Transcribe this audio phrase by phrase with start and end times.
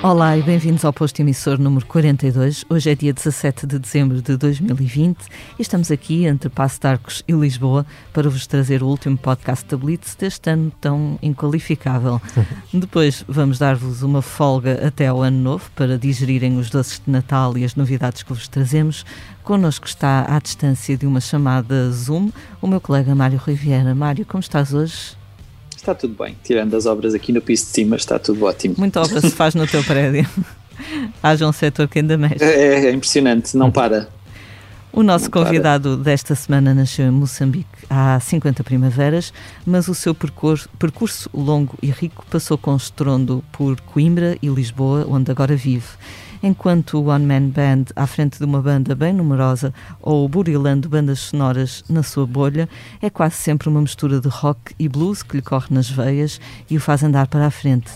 [0.00, 2.64] Olá e bem-vindos ao posto emissor número 42.
[2.70, 5.18] Hoje é dia 17 de dezembro de 2020
[5.58, 9.66] e estamos aqui entre Passo de Arcos e Lisboa para vos trazer o último podcast
[9.66, 12.22] da Blitz deste ano tão inqualificável.
[12.72, 17.58] Depois vamos dar-vos uma folga até ao ano novo para digerirem os doces de Natal
[17.58, 19.04] e as novidades que vos trazemos.
[19.42, 22.30] Connosco está à distância de uma chamada Zoom
[22.62, 23.96] o meu colega Mário Riviera.
[23.96, 25.17] Mário, como estás hoje?
[25.88, 28.74] Está tudo bem, tirando as obras aqui no piso de cima, está tudo ótimo.
[28.76, 30.28] Muita obra se faz no teu prédio.
[31.22, 32.44] Haja um setor que ainda mexe.
[32.44, 34.06] É, é impressionante, não para.
[34.92, 36.04] O nosso não convidado para.
[36.04, 39.32] desta semana nasceu em Moçambique há 50 primaveras,
[39.64, 45.06] mas o seu percurso, percurso longo e rico passou com estrondo por Coimbra e Lisboa,
[45.08, 45.88] onde agora vive
[46.42, 51.20] enquanto o One Man Band à frente de uma banda bem numerosa ou burilando bandas
[51.20, 52.68] sonoras na sua bolha,
[53.00, 56.76] é quase sempre uma mistura de rock e blues que lhe corre nas veias e
[56.76, 57.90] o faz andar para a frente.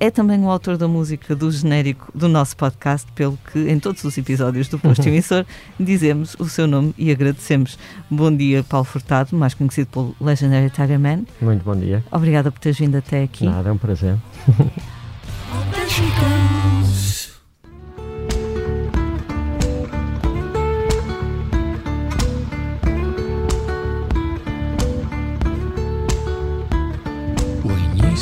[0.00, 4.02] É também o autor da música do genérico do nosso podcast, pelo que em todos
[4.04, 5.46] os episódios do Posto Emissor
[5.78, 7.78] dizemos o seu nome e agradecemos.
[8.10, 11.20] Bom dia, Paulo Furtado, mais conhecido pelo Legendary Tiger Man.
[11.40, 12.04] Muito bom dia.
[12.10, 13.44] Obrigada por teres vindo até aqui.
[13.44, 14.16] Nada, é um prazer.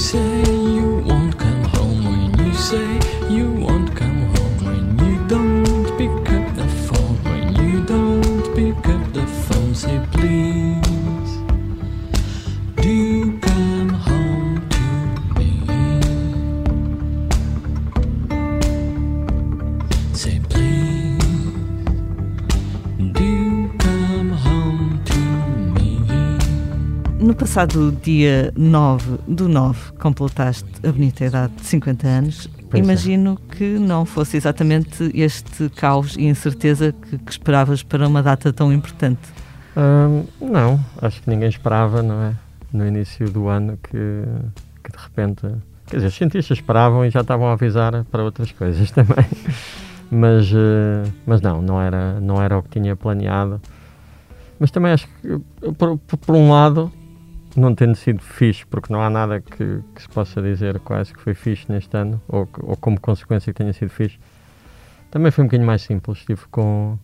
[0.02, 0.61] say
[27.52, 32.48] passado dia 9 do 9 completaste a bonita idade de 50 anos.
[32.70, 32.82] Pois é.
[32.82, 33.54] Imagino é.
[33.54, 38.72] que não fosse exatamente este caos e incerteza que, que esperavas para uma data tão
[38.72, 39.20] importante.
[39.76, 42.34] Hum, não, acho que ninguém esperava, não é?
[42.72, 44.24] No início do ano que,
[44.82, 45.42] que de repente.
[45.88, 49.26] Quer dizer, os cientistas esperavam e já estavam a avisar para outras coisas também.
[50.10, 53.60] Mas, uh, mas não, não era, não era o que tinha planeado.
[54.58, 55.38] Mas também acho que,
[55.72, 56.90] por, por um lado,
[57.56, 61.20] não tendo sido fixe, porque não há nada que, que, se possa dizer quase que
[61.20, 64.18] foi fixe neste ano, ou, ou, como consequência que tenha sido fixe,
[65.10, 66.18] também foi um bocadinho mais simples.
[66.18, 66.98] Estive com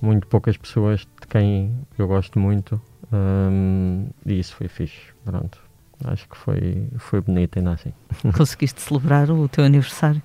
[0.00, 2.80] muito poucas pessoas de quem eu gosto muito
[3.12, 5.12] um, e isso foi fixe.
[5.24, 5.60] Pronto.
[6.04, 7.92] Acho que foi, foi bonito ainda assim.
[8.36, 10.22] Conseguiste celebrar o teu aniversário?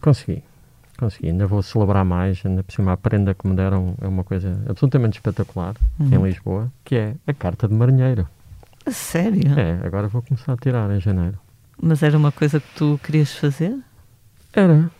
[0.00, 0.42] Consegui.
[0.98, 1.28] Consegui.
[1.28, 2.40] Ainda vou celebrar mais.
[2.44, 6.06] Ainda por cima, a prenda que me deram é uma coisa absolutamente espetacular uhum.
[6.06, 8.26] em Lisboa, que é a carta de marinheiro.
[8.86, 9.58] A sério?
[9.58, 11.38] É, agora vou começar a tirar em janeiro.
[11.80, 13.76] Mas era uma coisa que tu querias fazer?
[14.52, 14.90] Era.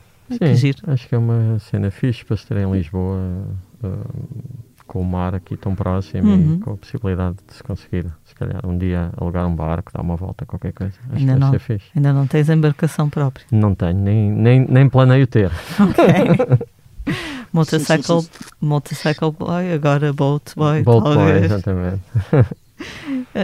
[0.41, 0.78] É Sim, giro.
[0.86, 3.18] acho que é uma cena fixe para se ter em Lisboa,
[3.82, 6.54] uh, com o mar aqui tão próximo uhum.
[6.54, 10.02] e com a possibilidade de se conseguir, se calhar, um dia alugar um barco, dar
[10.02, 10.94] uma volta, qualquer coisa.
[11.10, 11.86] Acho ainda que não, ser fixe.
[11.97, 13.44] Ainda não tens embarcação própria?
[13.50, 15.50] Não tenho, nem, nem, nem planeio ter.
[15.78, 16.66] Ok.
[17.52, 18.26] motorcycle,
[18.60, 20.82] motorcycle boy, agora boat boy.
[20.82, 22.02] Boat boy, exatamente.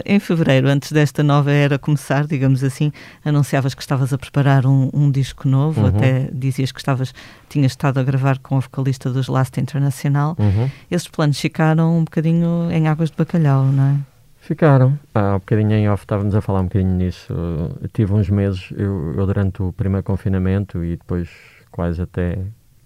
[0.05, 2.93] Em fevereiro, antes desta nova era começar, digamos assim,
[3.25, 5.87] anunciavas que estavas a preparar um, um disco novo, uhum.
[5.89, 7.15] até dizias que estavas,
[7.49, 10.37] tinhas estado a gravar com a vocalista dos Last Internacional.
[10.39, 10.71] Uhum.
[10.91, 14.17] Esses planos ficaram um bocadinho em águas de bacalhau, não é?
[14.41, 14.97] Ficaram.
[15.13, 17.33] Ah, um bocadinho em off estávamos a falar um bocadinho nisso.
[17.33, 21.29] Eu tive uns meses, eu, eu durante o primeiro confinamento e depois
[21.71, 22.39] quase até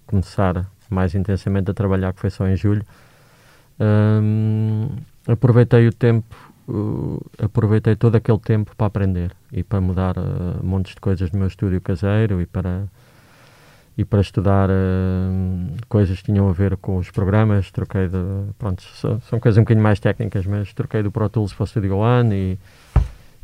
[0.07, 2.83] começar mais intensamente a trabalhar, que foi só em julho,
[3.79, 4.89] hum,
[5.25, 6.35] aproveitei o tempo,
[6.67, 11.39] uh, aproveitei todo aquele tempo para aprender e para mudar uh, montes de coisas no
[11.39, 12.87] meu estúdio caseiro e para
[13.97, 14.73] e para estudar uh,
[15.89, 18.17] coisas que tinham a ver com os programas, troquei de,
[18.57, 21.67] pronto, são, são, coisas um bocadinho mais técnicas, mas troquei do Pro Tools para o
[21.67, 22.59] Studio One e,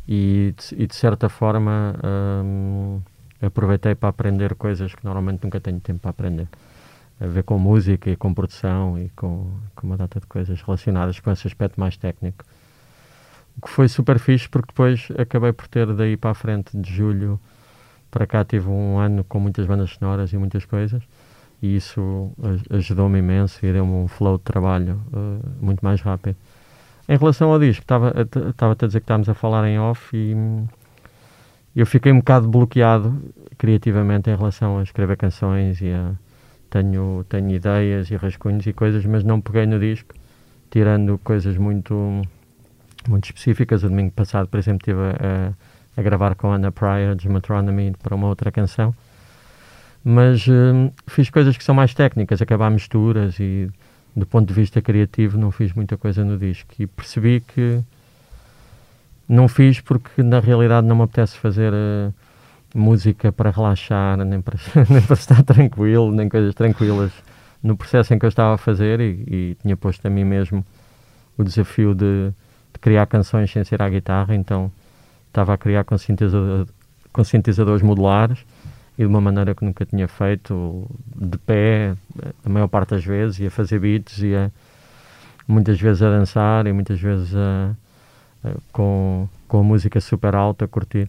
[0.08, 1.94] e, de, e de certa forma
[2.42, 3.00] um,
[3.42, 6.48] aproveitei para aprender coisas que normalmente nunca tenho tempo para aprender
[7.20, 11.18] a ver com música e com produção e com, com uma data de coisas relacionadas
[11.20, 12.44] com esse aspecto mais técnico.
[13.62, 17.40] Que foi super fixe porque depois acabei por ter daí para a frente de julho
[18.10, 21.02] para cá tive um ano com muitas bandas sonoras e muitas coisas
[21.62, 22.32] e isso
[22.70, 26.36] ajudou-me imenso e deu-me um flow de trabalho uh, muito mais rápido.
[27.08, 30.36] Em relação ao disco, estava a dizer que estávamos a falar em off e
[31.74, 33.20] eu fiquei um bocado bloqueado
[33.56, 36.12] criativamente em relação a escrever canções e a
[36.70, 40.14] tenho, tenho ideias e rascunhos e coisas, mas não peguei no disco,
[40.70, 42.22] tirando coisas muito,
[43.06, 43.84] muito específicas.
[43.84, 45.52] O domingo passado, por exemplo, estive a,
[45.98, 48.94] a gravar com a Ana Pryor Metronomy para uma outra canção.
[50.04, 53.68] mas uh, fiz coisas que são mais técnicas, acabar misturas e
[54.16, 57.80] do ponto de vista criativo não fiz muita coisa no disco e percebi que
[59.28, 62.12] não fiz porque na realidade não me apetece fazer uh,
[62.74, 64.58] música para relaxar, nem para,
[64.88, 67.12] nem para estar tranquilo, nem coisas tranquilas
[67.62, 70.64] no processo em que eu estava a fazer e, e tinha posto a mim mesmo
[71.36, 72.32] o desafio de,
[72.72, 74.70] de, criar canções sem ser à guitarra, então
[75.28, 76.66] estava a criar com, sintetizador,
[77.12, 78.38] com sintetizadores modulares
[78.98, 80.84] e de uma maneira que nunca tinha feito,
[81.14, 81.94] de pé,
[82.44, 84.52] a maior parte das vezes, ia fazer beats, ia
[85.46, 87.76] muitas vezes a dançar e muitas vezes a,
[88.44, 91.08] a, com, com a música super alta a curtir.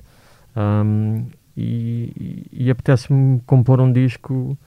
[0.56, 1.26] Um,
[1.58, 4.58] e, e, apetece-me compor um disco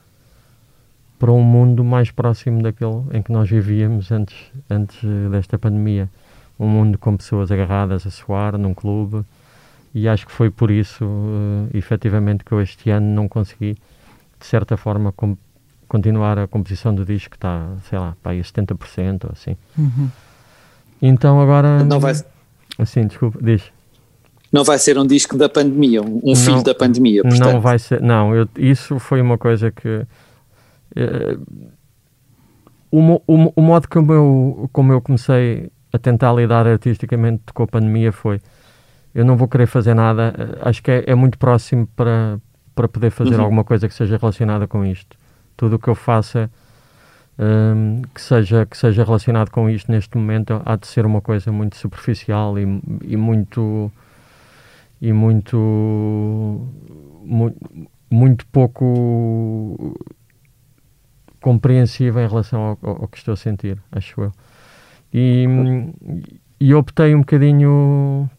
[1.19, 4.37] para um mundo mais próximo daquele em que nós vivíamos antes,
[4.69, 4.99] antes
[5.31, 6.11] desta pandemia.
[6.59, 9.25] Um mundo com pessoas agarradas a suar num clube,
[9.95, 13.77] e acho que foi por isso, uh, efetivamente, que eu este ano não consegui,
[14.39, 15.37] de certa forma, com,
[15.87, 19.57] continuar a composição do disco, que está, sei lá, para aí a 70% ou assim.
[19.77, 20.09] Uhum.
[21.03, 21.85] Então agora.
[21.85, 22.15] Não vai.
[22.79, 23.63] Assim, desculpa, diz.
[24.51, 27.23] Não vai ser um disco da pandemia, um, um filho da pandemia.
[27.23, 27.53] Portanto.
[27.53, 30.07] Não vai ser, não, eu, isso foi uma coisa que.
[30.97, 31.69] Uh,
[32.91, 37.67] o, o, o modo como eu, como eu comecei a tentar lidar artisticamente com a
[37.67, 38.41] pandemia foi
[39.15, 40.35] eu não vou querer fazer nada.
[40.37, 42.41] Eh, acho que é, é muito próximo para,
[42.75, 43.43] para poder fazer uhum.
[43.43, 45.17] alguma coisa que seja relacionada com isto.
[45.57, 46.51] Tudo o que eu faça
[47.39, 51.53] um, que, seja, que seja relacionado com isto neste momento há de ser uma coisa
[51.53, 52.63] muito superficial e,
[53.05, 53.93] e muito
[55.01, 56.67] e muito,
[57.23, 59.97] muito muito pouco
[61.41, 64.33] compreensível em relação ao, ao, que estou a sentir, acho eu.
[65.13, 65.47] E,
[66.59, 68.31] e optei um bocadinho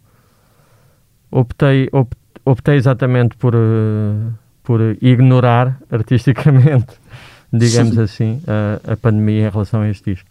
[1.34, 2.16] optei, opt,
[2.46, 4.34] optei exatamente por, uh,
[4.64, 6.94] por ignorar artisticamente,
[7.52, 10.30] digamos assim, a, a, pandemia em relação a este disco.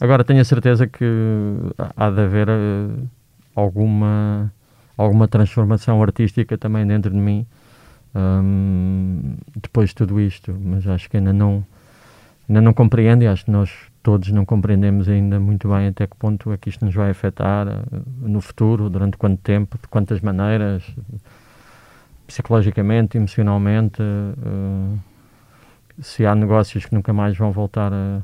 [0.00, 1.04] Agora tenho a certeza que
[1.96, 3.08] há de haver uh,
[3.54, 4.52] alguma,
[4.96, 7.46] alguma transformação artística também dentro de mim
[8.14, 11.64] um, depois de tudo isto, mas acho que ainda não,
[12.48, 13.70] ainda não compreendo e acho que nós
[14.04, 17.66] todos não compreendemos ainda muito bem até que ponto é que isto nos vai afetar
[17.66, 17.80] eh,
[18.20, 20.84] no futuro, durante quanto tempo, de quantas maneiras,
[22.26, 24.98] psicologicamente, emocionalmente, uh,
[26.00, 28.20] se há negócios que nunca mais vão voltar a,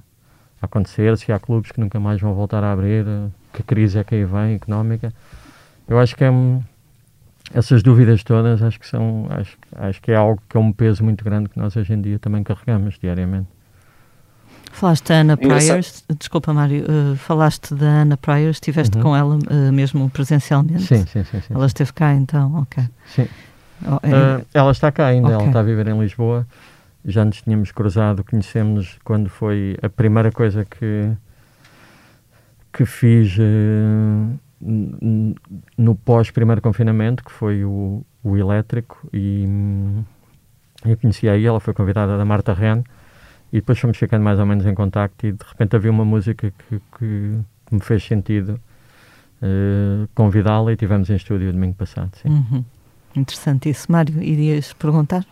[0.61, 4.05] acontecer, se há clubes que nunca mais vão voltar a abrir, uh, que crise é
[4.05, 5.15] que aí vem económica.
[5.88, 6.31] Eu acho que é
[7.55, 11.03] essas dúvidas todas acho que são acho, acho que é algo que é um peso
[11.03, 13.49] muito grande que nós hoje em dia também carregamos diariamente.
[14.70, 15.81] Falaste da Ana Pryor,
[16.19, 19.02] desculpa Mário, uh, falaste da Ana Pryor, estiveste uhum.
[19.02, 20.84] com ela uh, mesmo presencialmente?
[20.84, 21.55] Sim, sim, sim, sim.
[21.55, 22.84] Ela esteve cá então, ok.
[23.14, 23.28] Sim.
[23.84, 24.38] Oh, é...
[24.38, 25.38] uh, ela está cá ainda, okay.
[25.38, 26.46] ela está a viver em Lisboa.
[27.05, 31.11] Já nos tínhamos cruzado, conhecemos-nos quando foi a primeira coisa que,
[32.72, 33.37] que fiz
[34.61, 40.05] no pós-primeiro confinamento, que foi o, o elétrico, e hum,
[40.84, 42.82] eu conheci aí, ela foi convidada da Marta Ren
[43.52, 46.53] e depois fomos ficando mais ou menos em contacto e de repente havia uma música
[46.69, 47.39] que, que,
[47.72, 48.60] me fez sentido
[49.41, 52.10] uh, convidá-la e tivemos em estúdio domingo passado.
[52.20, 52.29] Sim.
[52.29, 52.65] Uhum.
[53.15, 53.91] Interessante isso.
[53.91, 55.24] Mário, irias perguntar?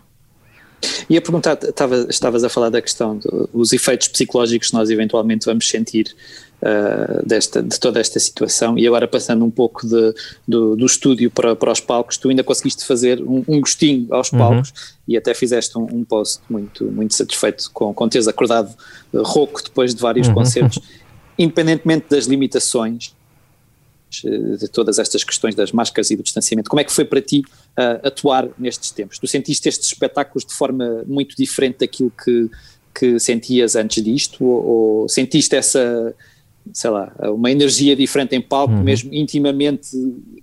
[1.09, 3.19] Ia perguntar, tava, estavas a falar da questão
[3.53, 6.15] dos efeitos psicológicos que nós eventualmente vamos sentir
[6.61, 10.13] uh, desta, de toda esta situação e agora passando um pouco de,
[10.47, 14.31] do, do estúdio para, para os palcos, tu ainda conseguiste fazer um, um gostinho aos
[14.31, 14.39] uhum.
[14.39, 14.75] palcos uhum.
[15.07, 18.73] e até fizeste um, um, post muito, muito satisfeito com, com teres acordado
[19.13, 20.35] rouco depois de vários uhum.
[20.35, 20.79] concertos,
[21.37, 23.15] independentemente das limitações
[24.11, 26.69] de todas estas questões das máscaras e do distanciamento.
[26.69, 29.19] Como é que foi para ti uh, atuar nestes tempos?
[29.19, 32.49] Tu sentiste estes espetáculos de forma muito diferente daquilo que,
[32.97, 34.43] que sentias antes disto?
[34.43, 34.65] Ou,
[35.01, 36.15] ou sentiste essa,
[36.73, 38.83] sei lá, uma energia diferente em palco, uhum.
[38.83, 39.89] mesmo intimamente?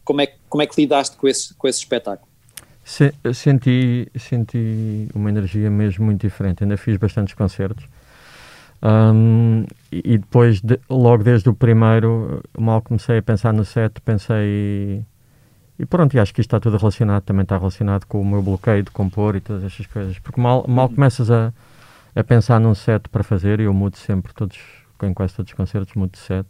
[0.04, 2.28] Como é, como é que lidaste com esse, com esse espetáculo?
[2.84, 6.62] Se, senti, senti uma energia mesmo muito diferente.
[6.62, 7.84] Ainda fiz bastantes concertos
[8.86, 15.04] um, e depois, de, logo desde o primeiro, mal comecei a pensar no set, pensei.
[15.78, 18.40] E pronto, e acho que isto está tudo relacionado, também está relacionado com o meu
[18.40, 20.18] bloqueio de compor e todas estas coisas.
[20.20, 21.52] Porque mal, mal começas a,
[22.14, 24.58] a pensar num set para fazer, e eu mudo sempre, todos,
[25.02, 26.46] em quase todos os concertos, mudo de set.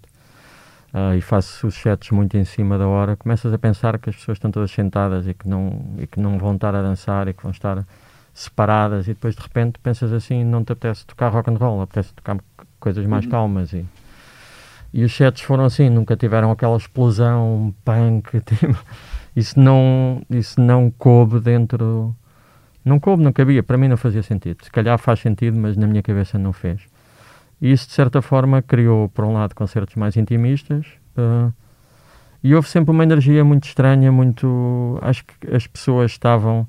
[0.93, 4.17] Uh, e faço os sets muito em cima da hora, começas a pensar que as
[4.17, 7.35] pessoas estão todas sentadas e que não, e que não vão estar a dançar e
[7.35, 7.85] que vão estar
[8.37, 12.13] separadas e depois de repente pensas assim, não te apetece tocar rock and roll, apetece
[12.13, 12.37] tocar
[12.79, 13.31] coisas mais uhum.
[13.31, 13.85] calmas e,
[14.93, 18.77] e os sets foram assim, nunca tiveram aquela explosão punk, tipo,
[19.35, 22.15] isso não, isso não coube dentro
[22.85, 24.65] Não coube, não cabia, para mim não fazia sentido.
[24.65, 26.83] Se calhar faz sentido, mas na minha cabeça não fez.
[27.61, 30.87] E isso, de certa forma, criou, por um lado, concertos mais intimistas.
[31.17, 31.53] Uh,
[32.43, 34.99] e houve sempre uma energia muito estranha, muito.
[35.03, 36.67] Acho que as pessoas estavam.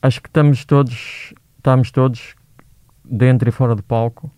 [0.00, 2.34] Acho que estamos todos, estamos todos
[3.04, 4.30] dentro e fora do palco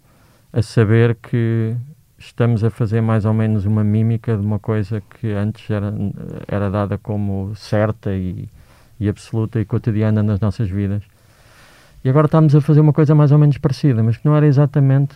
[0.53, 1.77] a saber que
[2.19, 5.93] estamos a fazer mais ou menos uma mímica de uma coisa que antes era,
[6.49, 8.49] era dada como certa e,
[8.99, 11.03] e absoluta e cotidiana nas nossas vidas.
[12.03, 14.47] E agora estamos a fazer uma coisa mais ou menos parecida, mas que não era
[14.47, 15.15] exatamente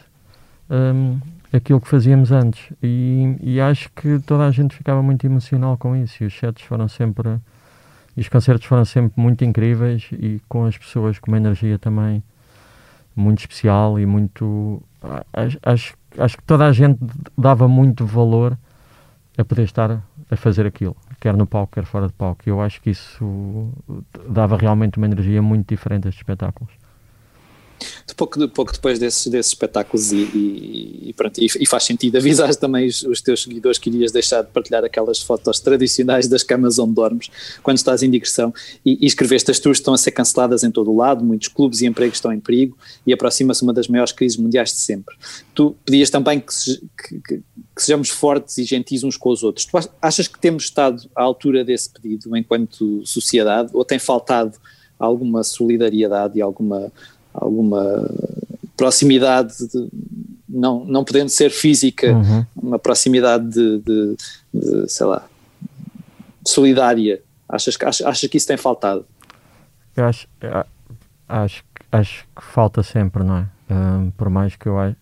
[0.69, 1.19] um,
[1.53, 2.71] aquilo que fazíamos antes.
[2.83, 6.23] E, e, acho que toda a gente ficava muito emocional com isso.
[6.23, 7.39] E os sets foram sempre.
[8.17, 12.23] E os concertos foram sempre muito incríveis e com as pessoas com uma energia também
[13.15, 14.83] muito especial e muito.
[15.33, 16.99] Acho, acho, que toda a gente
[17.37, 18.57] dava muito valor
[19.37, 22.43] a poder estar a fazer aquilo, quer no palco, quer fora de palco.
[22.47, 23.71] Eu acho que isso
[24.29, 26.84] dava realmente uma energia muito diferente a estes espetáculos
[28.13, 32.55] pouco, pouco depois desses, desses espetáculos e, e, e, pronto, e, e, faz sentido avisar
[32.57, 36.79] também os, os, teus seguidores que irias deixar de partilhar aquelas fotos tradicionais das camas
[36.79, 37.31] onde dormes
[37.63, 38.53] quando estás em digressão
[38.85, 41.81] e, e escreveste as tuas estão a ser canceladas em todo o lado, muitos clubes
[41.81, 45.17] e empregos estão em perigo e aproxima-se uma das maiores crises mundiais de sempre.
[45.55, 49.43] Tu pedias também que, se, que, que, que sejamos fortes e gentis uns com os
[49.43, 49.65] outros.
[49.65, 54.59] Tu achas que temos estado à altura desse pedido enquanto sociedade ou tem faltado
[54.99, 56.93] alguma solidariedade e alguma
[57.35, 58.09] alguma
[58.77, 59.89] proximidade, de,
[60.49, 62.47] não, não podendo ser física, uhum.
[62.57, 64.17] uma proximidade de, de,
[64.53, 65.27] de, sei lá,
[66.47, 67.21] solidária.
[67.49, 69.05] Achas, achas, achas que isso tem faltado?
[69.97, 70.27] Eu acho,
[71.29, 73.47] acho, acho que falta sempre, não é?
[73.71, 74.97] Um, por mais que eu acho.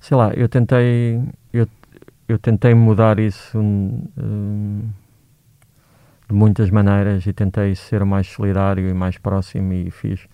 [0.00, 1.20] Sei lá, eu tentei.
[1.52, 1.66] Eu,
[2.28, 4.82] eu tentei mudar isso um,
[6.28, 10.26] de muitas maneiras e tentei ser mais solidário e mais próximo e fiz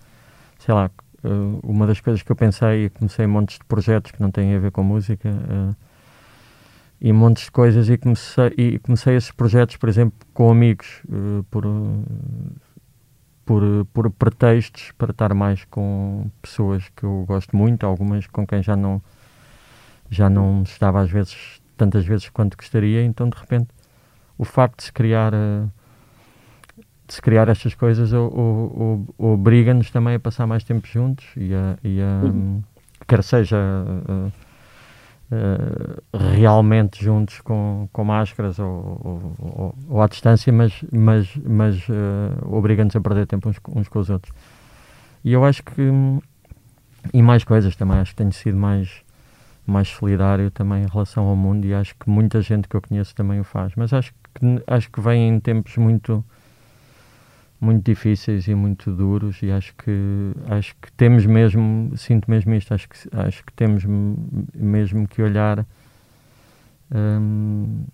[0.61, 0.91] sei lá,
[1.23, 1.29] eh,
[1.63, 4.59] uma das coisas que eu pensei e comecei montes de projetos que não têm a
[4.59, 5.75] ver com música uh,
[6.99, 11.43] e montes de coisas e comecei, e comecei esses projetos, por exemplo, com amigos uh,
[11.49, 12.05] por, uh,
[13.43, 18.61] por, por pretextos para estar mais com pessoas que eu gosto muito, algumas com quem
[18.61, 19.01] já não
[20.11, 23.69] já não estava às vezes tantas vezes quanto gostaria, então de repente
[24.37, 25.80] o facto de se criar de
[27.11, 28.11] se criar estas coisas
[29.17, 32.63] obriga-nos também a passar mais tempo juntos e a, e a uhum.
[33.05, 33.57] quer seja
[36.33, 42.95] realmente juntos com, com máscaras ou, ou, ou à distância, mas, mas, mas uh, obriga-nos
[42.95, 44.33] a perder tempo uns, uns, com os outros.
[45.21, 45.81] E eu acho que,
[47.13, 48.89] e mais coisas também, acho que tenho sido mais,
[49.67, 53.13] mais solidário também em relação ao mundo e acho que muita gente que eu conheço
[53.13, 56.23] também o faz, mas acho que, acho que vem em tempos muito
[57.61, 62.73] muito difíceis e muito duros e acho que acho que temos mesmo sinto mesmo isto
[62.73, 63.85] acho que acho que temos
[64.55, 65.63] mesmo que olhar
[66.91, 67.85] um,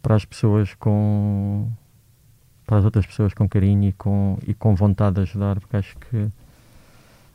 [0.00, 1.68] para as pessoas com
[2.64, 5.96] para as outras pessoas com carinho e com e com vontade de ajudar porque acho
[5.98, 6.28] que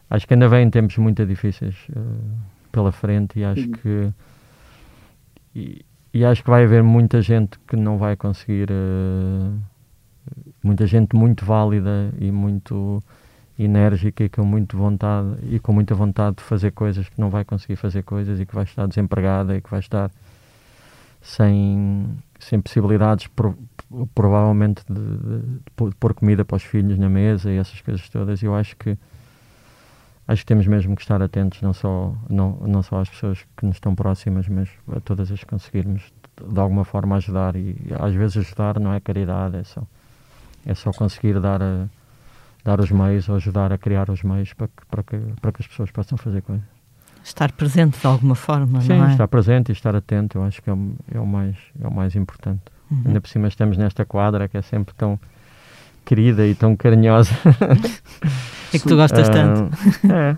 [0.09, 2.39] acho que ainda vem tempos muito difíceis uh,
[2.71, 4.13] pela frente e acho que
[5.53, 9.70] e, e, acho que vai haver muita gente que não vai conseguir uh,
[10.63, 13.01] muita gente muito válida e muito
[13.57, 17.43] enérgica e com muito vontade e com muita vontade de fazer coisas que não vai
[17.43, 20.11] conseguir fazer coisas e que vai estar desempregada e que vai estar
[21.21, 23.57] sem, sem possibilidades pro,
[24.15, 28.41] provavelmente de, de, de, pôr comida para os filhos na mesa e essas coisas todas.
[28.41, 28.97] Eu acho que
[30.27, 33.65] acho que temos mesmo que estar atentos não só não, não só às pessoas que
[33.65, 36.11] nos estão próximas mas a todas as que conseguirmos
[36.47, 37.55] de alguma forma ajudar.
[37.55, 39.83] E às vezes ajudar não é caridade é só
[40.65, 41.85] é só conseguir dar, a,
[42.63, 45.61] dar os meios ou ajudar a criar os meios para que, para que, para que
[45.61, 46.65] as pessoas possam fazer coisas.
[47.23, 49.11] Estar presente de alguma forma, Sim, não é?
[49.11, 51.93] estar presente e estar atento, eu acho que é o, é o, mais, é o
[51.93, 52.63] mais importante.
[52.89, 53.03] Uhum.
[53.05, 55.19] Ainda por cima estamos nesta quadra que é sempre tão
[56.03, 57.31] querida e tão carinhosa.
[58.73, 59.77] É que tu gostas uh, tanto.
[60.09, 60.37] É,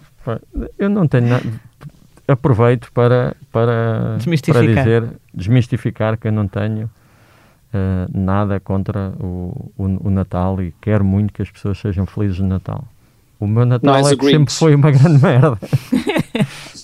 [0.80, 1.44] eu não tenho nada.
[2.28, 6.90] Aproveito para, para, para dizer, desmistificar que eu não tenho
[7.74, 12.40] uh, nada contra o, o, o, Natal e quero muito que as pessoas sejam felizes
[12.40, 12.86] no Natal.
[13.40, 15.58] O meu Natal é que sempre foi uma grande merda,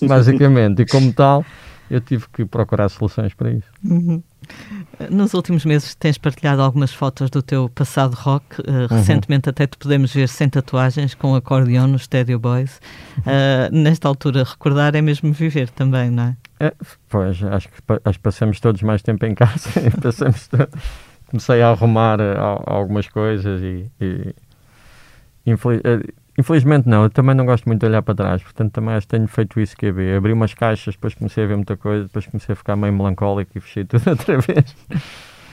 [0.02, 1.44] basicamente, e como tal,
[1.90, 3.68] eu tive que procurar soluções para isso.
[3.84, 4.22] Uhum.
[5.08, 8.60] Nos últimos meses tens partilhado algumas fotos do teu passado rock.
[8.60, 12.80] Uh, recentemente até te podemos ver sem tatuagens, com acordeão no Stadio Boys.
[13.18, 16.36] Uh, nesta altura, recordar é mesmo viver também, não é?
[16.60, 16.74] É,
[17.08, 19.70] pois, acho que, acho que passamos todos mais tempo em casa.
[20.02, 20.48] passamos
[21.30, 24.34] comecei a arrumar uh, algumas coisas e, e,
[25.46, 25.80] infeliz,
[26.40, 29.16] infelizmente não, eu também não gosto muito de olhar para trás, portanto também acho que
[29.16, 30.16] tenho feito isso que é ver.
[30.16, 33.56] Abri umas caixas, depois comecei a ver muita coisa, depois comecei a ficar meio melancólico
[33.56, 34.76] e fechei tudo outra vez.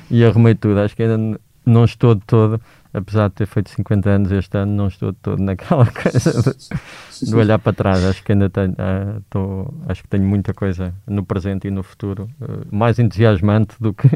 [0.10, 0.80] e arrumei tudo.
[0.80, 2.60] Acho que ainda não estou de todo,
[2.94, 7.30] apesar de ter feito 50 anos este ano, não estou de todo naquela coisa de,
[7.30, 8.04] de olhar para trás.
[8.06, 11.84] Acho que ainda tenho, uh, tô, acho que tenho muita coisa no presente e no
[11.84, 14.08] futuro, uh, mais entusiasmante do que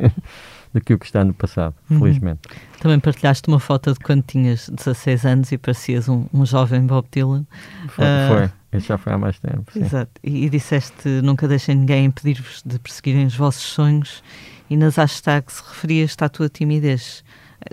[0.73, 1.99] do que o que está no passado, uhum.
[1.99, 2.41] felizmente.
[2.79, 7.07] Também partilhaste uma foto de quando tinhas 16 anos e parecias um, um jovem Bob
[7.11, 7.45] Dylan.
[7.89, 8.77] Foi, uh, foi.
[8.77, 9.71] Isso já foi há mais tempo.
[9.71, 9.81] Sim.
[9.81, 10.11] Exato.
[10.23, 14.23] E, e disseste nunca deixem ninguém impedir-vos de perseguirem os vossos sonhos
[14.69, 17.23] e nas hashtags referias-te à tua timidez.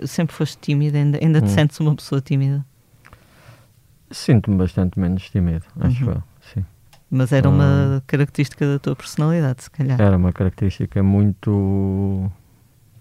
[0.05, 1.55] Sempre foste tímida, ainda, ainda te hum.
[1.55, 2.65] sentes uma pessoa tímida?
[4.11, 6.11] Sinto-me bastante menos tímido, acho uhum.
[6.11, 6.65] eu, sim.
[7.09, 8.01] Mas era uma hum.
[8.05, 9.99] característica da tua personalidade, se calhar.
[9.99, 12.29] Era uma característica muito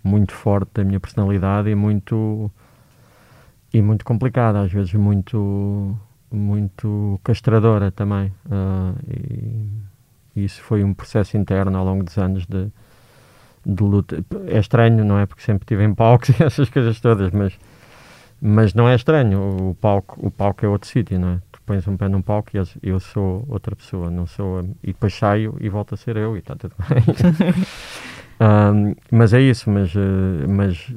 [0.03, 2.51] muito forte da minha personalidade e muito
[3.73, 5.97] e muito complicada, às vezes muito
[6.31, 8.33] muito castradora também.
[8.47, 8.95] Uh,
[10.37, 12.69] e isso foi um processo interno ao longo dos anos de,
[13.65, 14.25] de luta.
[14.47, 15.27] É estranho, não é?
[15.27, 17.59] Porque sempre estive em palcos e essas coisas todas, mas,
[18.41, 19.71] mas não é estranho.
[19.71, 21.39] O palco, o palco é outro sítio, não é?
[21.51, 24.61] Tu pões um pé num palco e eu sou outra pessoa, não sou.
[24.83, 27.03] E depois saio e volto a ser eu e está tudo bem.
[28.41, 30.93] um, mas é isso, mas, uh, mas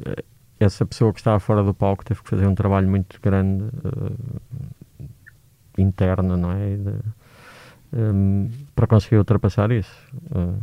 [0.60, 5.10] essa pessoa que estava fora do palco teve que fazer um trabalho muito grande uh,
[5.78, 6.76] interno, não é?
[6.78, 6.94] De,
[7.94, 9.92] um, para conseguir ultrapassar isso.
[10.32, 10.62] Uh,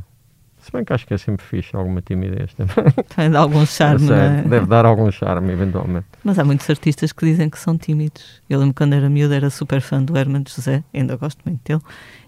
[0.60, 2.74] se bem que acho que é sempre fixe alguma timidez também.
[3.14, 4.42] Tem algum charme, não é?
[4.42, 6.06] Deve dar algum charme, eventualmente.
[6.24, 8.42] Mas há muitos artistas que dizem que são tímidos.
[8.50, 11.80] Eu lembro quando era miúdo, era super fã do Herman José, ainda gosto muito dele,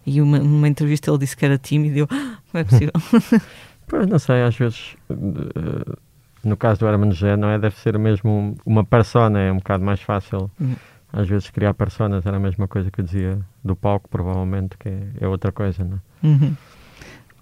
[0.07, 2.92] e uma, numa entrevista ele disse que era tímido e eu, ah, como é possível?
[3.90, 5.98] pois, não sei, às vezes, uh,
[6.44, 7.59] no caso do Herman José, não é?
[7.59, 10.50] Deve ser mesmo uma persona, é um bocado mais fácil.
[10.59, 10.76] Uhum.
[11.12, 14.88] Às vezes criar personas era a mesma coisa que eu dizia do palco, provavelmente, que
[14.88, 16.26] é, é outra coisa, não é?
[16.26, 16.57] Uhum.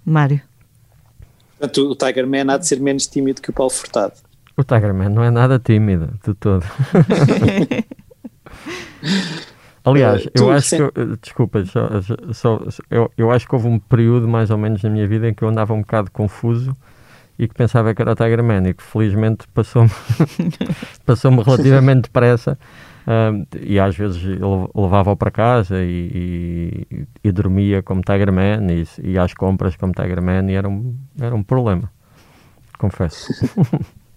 [0.07, 0.41] Mário?
[1.59, 4.15] Portanto, o Tiger Man há de ser menos tímido que o Paulo Furtado.
[4.57, 6.65] O Tiger Man não é nada tímido, de todo.
[9.89, 10.93] Aliás, uh, eu acho sempre...
[10.93, 11.01] que.
[11.01, 11.89] Eu, desculpa, só,
[12.33, 15.35] só, eu, eu acho que houve um período, mais ou menos, na minha vida em
[15.35, 16.77] que eu andava um bocado confuso
[17.39, 19.91] e que pensava que era o Tiger Man e que felizmente passou-me
[21.07, 22.59] passou relativamente depressa
[23.61, 24.23] e às vezes
[24.75, 29.95] levava-o para casa e, e, e, dormia como Tiger Man e, e às compras como
[29.95, 31.91] Tiger Man e era um, era um problema,
[32.79, 33.33] confesso.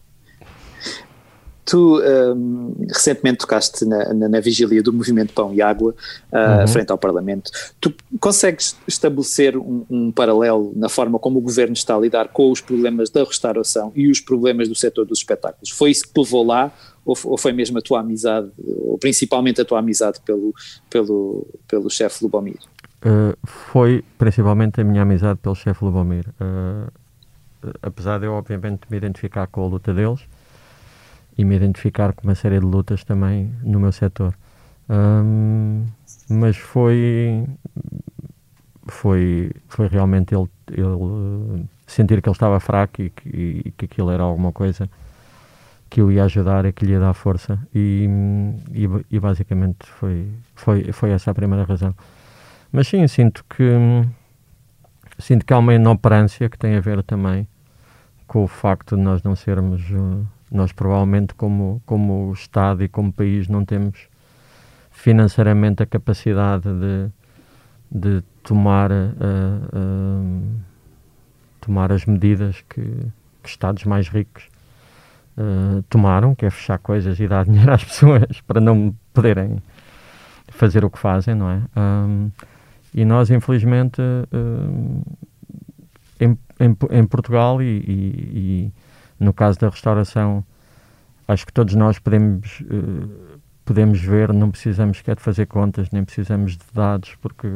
[1.71, 5.95] Tu um, recentemente tocaste na, na, na, vigília do movimento Pão e Água,
[6.29, 6.67] uh, uhum.
[6.67, 7.49] frente ao Parlamento.
[7.79, 12.51] Tu consegues estabelecer um, um, paralelo na forma como o governo está a lidar com
[12.51, 15.69] os problemas da restauração e os problemas do setor dos espetáculos?
[15.69, 16.73] Foi isso que te levou lá
[17.05, 20.53] ou, ou foi mesmo a tua amizade, ou principalmente a tua amizade pelo,
[20.89, 22.59] pelo, pelo chefe Lubomir?
[22.97, 26.25] Uh, foi principalmente a minha amizade pelo chefe Lubomir.
[26.31, 26.91] Uh,
[27.81, 30.19] apesar de eu, obviamente, me identificar com a luta deles
[31.37, 34.33] e me identificar com uma série de lutas também no meu setor.
[34.89, 35.85] Um,
[36.29, 37.45] mas foi
[38.87, 43.29] foi foi realmente ele, ele sentir que ele estava fraco e que,
[43.65, 44.89] e que aquilo era alguma coisa
[45.89, 48.07] que eu ia ajudar, é que lhe ia dar força e,
[48.71, 51.93] e, e, basicamente foi, foi, foi essa a primeira razão.
[52.71, 53.65] Mas sim, sinto que
[55.19, 57.45] sinto que há uma inoperância que tem a ver também
[58.25, 63.11] com o facto de nós não sermos, uh, nós provavelmente como, como Estado e como
[63.11, 64.07] país não temos
[64.91, 67.09] financeiramente a capacidade de,
[67.89, 68.95] de tomar, uh,
[69.73, 70.59] uh,
[71.61, 72.81] tomar as medidas que,
[73.41, 74.49] que Estados mais ricos
[75.37, 79.57] uh, tomaram, que é fechar coisas e dar dinheiro às pessoas para não poderem
[80.49, 81.61] fazer o que fazem, não é?
[81.77, 82.29] Um,
[82.93, 85.01] e nós, infelizmente, uh,
[86.19, 87.93] em, em, em, Portugal e, e,
[88.33, 88.73] e,
[89.21, 90.43] no caso da restauração,
[91.27, 96.03] acho que todos nós podemos, uh, podemos ver, não precisamos sequer de fazer contas, nem
[96.03, 97.47] precisamos de dados, porque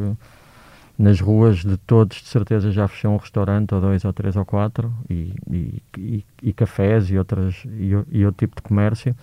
[0.97, 4.45] nas ruas de todos, de certeza, já fechou um restaurante, ou dois, ou três, ou
[4.45, 9.15] quatro, e, e, e, e cafés e, outras, e, outro tipo de comércio.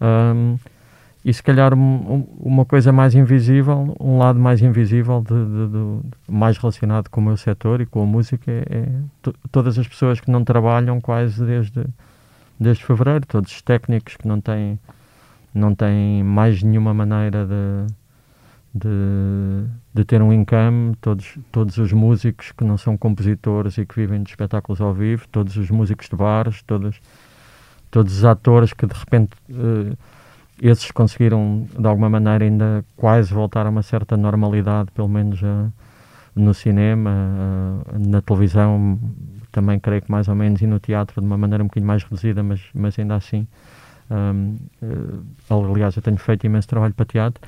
[0.00, 0.58] Um,
[1.28, 6.00] e se calhar um, uma coisa mais invisível, um lado mais invisível, de, de, de,
[6.26, 8.88] mais relacionado com o meu setor e com a música, é, é
[9.52, 11.84] todas as pessoas que não trabalham quase desde,
[12.58, 14.80] desde fevereiro, todos os técnicos que não têm,
[15.52, 17.92] não têm mais nenhuma maneira de
[18.74, 23.96] de, de ter um income, todos, todos os músicos que não são compositores e que
[23.96, 27.00] vivem de espetáculos ao vivo, todos os músicos de bares, todos,
[27.90, 29.96] todos os atores que de repente uh,
[30.60, 35.72] esses conseguiram, de alguma maneira, ainda quase voltar a uma certa normalidade, pelo menos uh,
[36.34, 38.98] no cinema, uh, na televisão,
[39.52, 42.02] também creio que mais ou menos, e no teatro de uma maneira um bocadinho mais
[42.02, 43.46] reduzida, mas, mas ainda assim.
[44.10, 47.40] Um, uh, aliás, eu tenho feito imenso trabalho para teatro,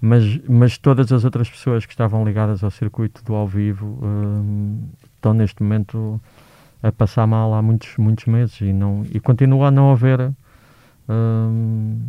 [0.00, 4.88] mas, mas todas as outras pessoas que estavam ligadas ao circuito do ao vivo um,
[5.16, 6.20] estão neste momento
[6.82, 10.32] a passar mal há muitos, muitos meses e, não, e continua a não haver.
[11.08, 12.00] Um,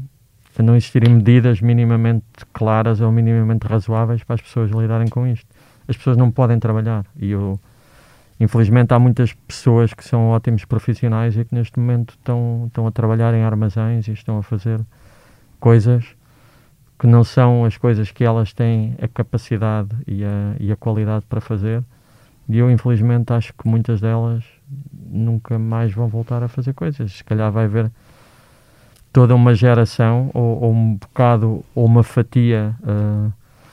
[0.57, 5.47] a não existirem medidas minimamente claras ou minimamente razoáveis para as pessoas lidarem com isto.
[5.87, 7.59] As pessoas não podem trabalhar e eu,
[8.39, 12.91] infelizmente há muitas pessoas que são ótimos profissionais e que neste momento estão, estão a
[12.91, 14.79] trabalhar em armazéns e estão a fazer
[15.59, 16.05] coisas
[16.97, 21.25] que não são as coisas que elas têm a capacidade e a, e a qualidade
[21.27, 21.83] para fazer
[22.47, 24.43] e eu infelizmente acho que muitas delas
[24.91, 27.11] nunca mais vão voltar a fazer coisas.
[27.11, 27.91] Se calhar vai haver
[29.15, 33.31] toda uma geração ou, ou um bocado ou uma fatia uh,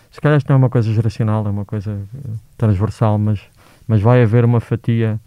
[0.09, 3.41] se calhar isto não é uma coisa geracional é uma coisa eh, transversal mas,
[3.89, 5.19] mas vai haver uma fatia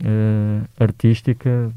[0.00, 1.72] uh, artística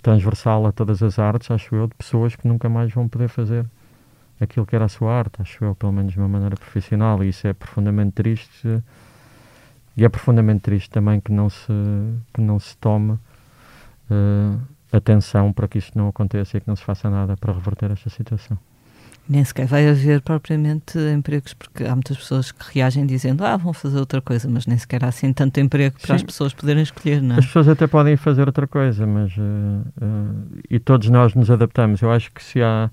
[0.00, 3.66] transversal a todas as artes acho eu, de pessoas que nunca mais vão poder fazer
[4.40, 7.22] aquilo que era a sua arte, acho eu, pelo menos de uma maneira profissional.
[7.22, 8.82] E isso é profundamente triste
[9.96, 11.66] e é profundamente triste também que não se,
[12.32, 14.58] que não se tome uh,
[14.92, 18.10] atenção para que isto não aconteça e que não se faça nada para reverter esta
[18.10, 18.58] situação.
[19.28, 23.72] Nem sequer vai haver propriamente empregos, porque há muitas pessoas que reagem dizendo ah, vão
[23.72, 26.14] fazer outra coisa, mas nem sequer há assim tanto emprego para Sim.
[26.14, 27.38] as pessoas poderem escolher, não é?
[27.38, 32.02] As pessoas até podem fazer outra coisa, mas uh, uh, e todos nós nos adaptamos.
[32.02, 32.90] Eu acho que se há,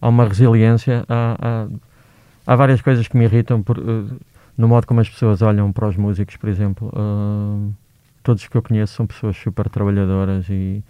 [0.00, 4.08] há uma resiliência, há, há, há várias coisas que me irritam por, uh,
[4.56, 6.92] no modo como as pessoas olham para os músicos, por exemplo.
[8.22, 10.84] todos que eu conheço são pessoas super trabalhadoras e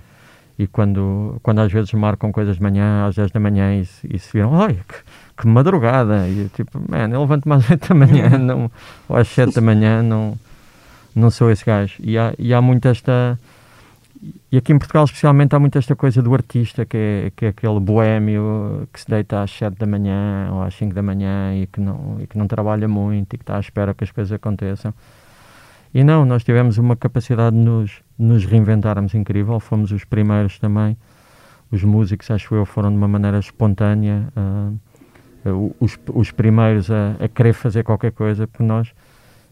[0.59, 4.19] e quando, quando às vezes marcam coisas de manhã, às 10 da manhã, e, e
[4.19, 4.95] se viram, olha, que,
[5.37, 8.71] que, madrugada, e eu tipo, man, eu levanto mais às 8 da manhã, não,
[9.09, 10.39] ou às 7 da manhã, não,
[11.15, 11.97] não sou esse gajo.
[12.01, 13.39] E há, e há muito esta.
[14.51, 17.49] E aqui em Portugal, especialmente, há muito esta coisa do artista, que é, que é
[17.49, 21.67] aquele boémio que se deita às 7 da manhã ou às 5 da manhã e
[21.67, 24.33] que, não, e que não trabalha muito e que está à espera que as coisas
[24.33, 24.95] aconteçam.
[25.93, 30.97] E não, nós tivemos uma capacidade de nos, nos reinventarmos incrível, fomos os primeiros também,
[31.71, 37.29] os músicos, acho eu, foram de uma maneira espontânea, uh, os, os primeiros a, a,
[37.29, 38.93] querer fazer qualquer coisa, porque nós.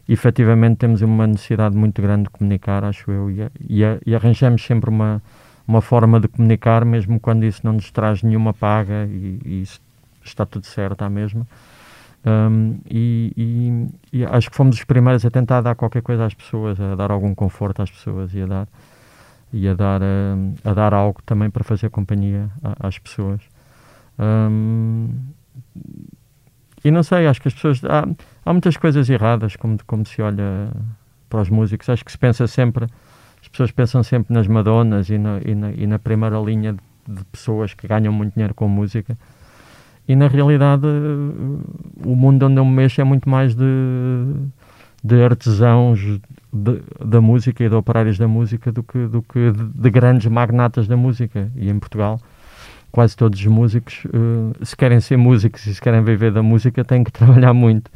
[0.08, 4.90] Efetivamente temos uma necessidade muito grande de comunicar, acho eu, e, e, e arranjamos sempre
[4.90, 5.22] uma,
[5.66, 9.64] uma forma de comunicar, mesmo quando isso não nos traz nenhuma paga e, e
[10.24, 11.46] está tudo certo à mesma.
[12.24, 16.34] Um, e, e, e, acho que fomos os primeiros a tentar dar qualquer coisa às
[16.34, 18.68] pessoas, a dar algum conforto às pessoas e a dar,
[19.52, 23.40] e a dar, a, a dar algo também para fazer companhia às pessoas.
[24.18, 25.08] Um,
[26.84, 27.82] e não sei, acho que as pessoas.
[27.84, 28.06] Há,
[28.44, 30.70] há muitas coisas erradas como, como se olha
[31.28, 31.88] para os músicos.
[31.88, 32.86] Acho que se pensa sempre,
[33.40, 37.14] as pessoas pensam sempre nas Madonas e na, e na, e na primeira linha de,
[37.14, 39.16] de pessoas que ganham muito dinheiro com música
[40.06, 40.86] e na realidade
[42.04, 43.64] o mundo onde eu me mexo é muito mais de,
[45.02, 46.00] de artesãos
[46.52, 50.86] da música e de operários da música do que, do que de, de, grandes magnatas
[50.86, 51.50] da música.
[51.56, 52.20] E em Portugal,
[52.90, 56.84] quase todos os músicos, uh, se querem ser músicos e se querem viver da música,
[56.84, 57.90] têm que trabalhar muito.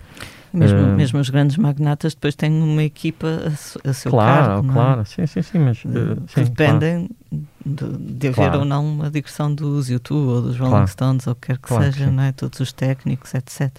[0.57, 4.73] Mesmo, uh, mesmo os grandes magnatas depois têm uma equipa a, a seu claro, cargo.
[4.73, 7.99] Claro, claro, sim, sim, sim, mas uh, sim, dependem claro.
[7.99, 8.59] de, de, haver claro.
[8.61, 10.87] ou não uma digressão dos YouTube ou dos Rolling.
[10.87, 12.33] Stones ou o que quer que seja, que não é?
[12.33, 13.71] Todos os técnicos, etc.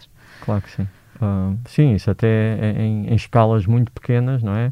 [0.45, 0.87] Claro que sim.
[1.19, 4.71] Uh, sim, isso até é em, em, escalas muito pequenas, não é?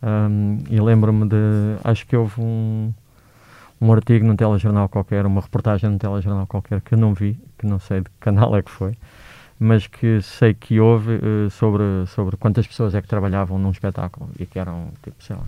[0.00, 1.36] Um, e lembro-me de.
[1.82, 2.92] Acho que houve um,
[3.80, 7.66] um artigo num telejornal qualquer, uma reportagem num telejornal qualquer que eu não vi, que
[7.66, 8.96] não sei de que canal é que foi,
[9.62, 14.28] mas que sei que houve uh, sobre, sobre quantas pessoas é que trabalhavam num espetáculo
[14.38, 15.44] e que eram, tipo, sei lá,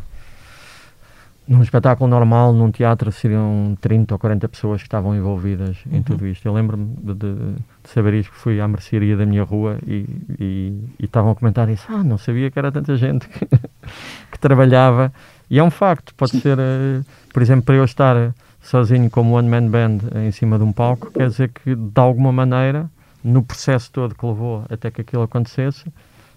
[1.47, 5.99] num espetáculo normal, num teatro, seriam 30 ou 40 pessoas que estavam envolvidas uhum.
[5.99, 6.47] em tudo isto.
[6.47, 10.07] Eu lembro-me de, de, de, saber isto, que fui à mercearia da minha rua e,
[10.41, 11.85] e, e estavam a comentar isso.
[11.91, 13.47] Ah, não sabia que era tanta gente que,
[14.33, 15.13] que trabalhava.
[15.51, 19.49] E é um facto, pode ser, uh, por exemplo, para eu estar sozinho como One
[19.49, 22.91] Man Band em cima de um palco, quer dizer que de alguma maneira
[23.25, 25.87] no processo todo que levou até que aquilo acontecesse,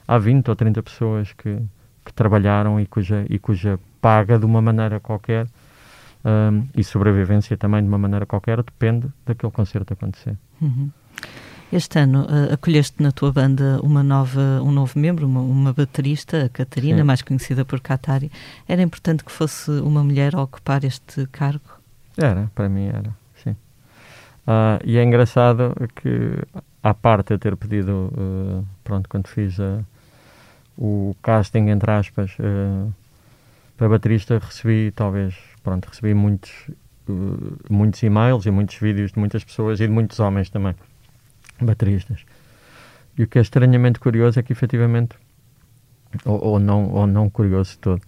[0.07, 1.59] há 20 ou 30 pessoas que,
[2.05, 5.47] que trabalharam e cuja, e cuja paga de uma maneira qualquer
[6.23, 10.37] um, e sobrevivência também de uma maneira qualquer depende daquele concerto acontecer.
[10.61, 10.89] Uhum.
[11.69, 16.45] Este ano uh, acolheste na tua banda uma nova, um novo membro, uma, uma baterista,
[16.45, 17.03] a Catarina, Sim.
[17.03, 18.31] mais conhecida por Katari.
[18.65, 21.77] Era importante que fosse uma mulher a ocupar este cargo?
[22.17, 23.13] Era, para mim era.
[24.47, 26.31] Uh, e é engraçado que,
[26.89, 29.85] à parte eu ter pedido, uh, pronto, quando fiz uh,
[30.77, 32.37] o casting, entre aspas,
[33.75, 36.51] para baterista, recebi, talvez, pronto, recebi muitos,
[37.67, 40.75] muitos e-mails e muitos vídeos de muitas pessoas e de muitos homens também,
[41.59, 42.23] bateristas.
[43.17, 45.15] E o que é estranhamente curioso é que, efetivamente,
[46.23, 48.01] ou, ou não, ou não curioso todo,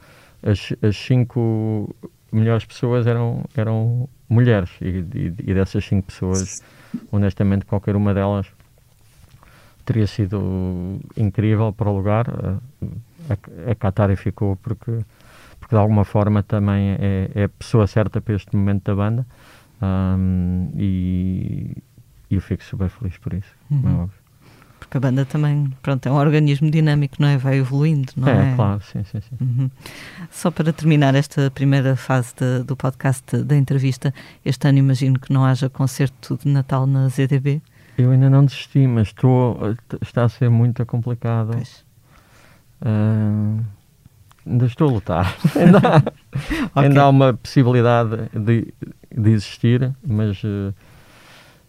[0.43, 1.95] as, as cinco
[2.31, 6.61] melhores pessoas eram, eram mulheres e, e, e, dessas cinco pessoas,
[7.11, 8.47] honestamente, qualquer uma delas
[9.89, 12.29] teria sido incrível para o lugar.
[12.29, 14.99] A, a, a Qatari ficou porque,
[15.59, 19.25] porque de alguma forma também é, é a pessoa certa para este momento da banda
[19.81, 21.75] um, e,
[22.29, 23.49] e eu fico super feliz por isso.
[23.71, 24.03] Uhum.
[24.03, 24.19] É
[24.79, 27.37] porque a banda também, pronto, é um organismo dinâmico, não é?
[27.37, 28.53] Vai evoluindo, não é?
[28.53, 29.35] É, claro, sim, sim, sim.
[29.41, 29.69] Uhum.
[30.31, 34.13] Só para terminar esta primeira fase de, do podcast da entrevista,
[34.45, 37.61] este ano imagino que não haja concerto de Natal na ZDB.
[37.99, 41.51] Eu ainda não desisti, mas estou, está a ser muito complicado.
[41.51, 41.85] Pois.
[42.81, 43.61] Uh,
[44.47, 45.35] ainda estou a lutar.
[45.53, 46.69] ainda, há, okay.
[46.75, 48.73] ainda há uma possibilidade de,
[49.11, 50.73] de existir, mas uh,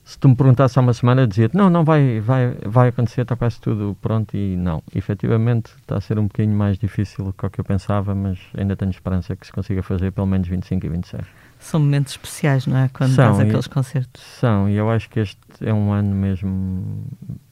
[0.04, 3.34] se tu me perguntasse há uma semana, dizia-te, não, não, vai, vai, vai acontecer, está
[3.34, 4.84] quase tudo pronto e não.
[4.94, 8.38] Efetivamente está a ser um bocadinho mais difícil do que o que eu pensava, mas
[8.56, 11.24] ainda tenho esperança que se consiga fazer pelo menos 25 e 26.
[11.60, 12.88] São momentos especiais, não é?
[12.88, 14.22] Quando são, faz aqueles concertos.
[14.40, 17.04] São, e eu acho que este é um ano mesmo.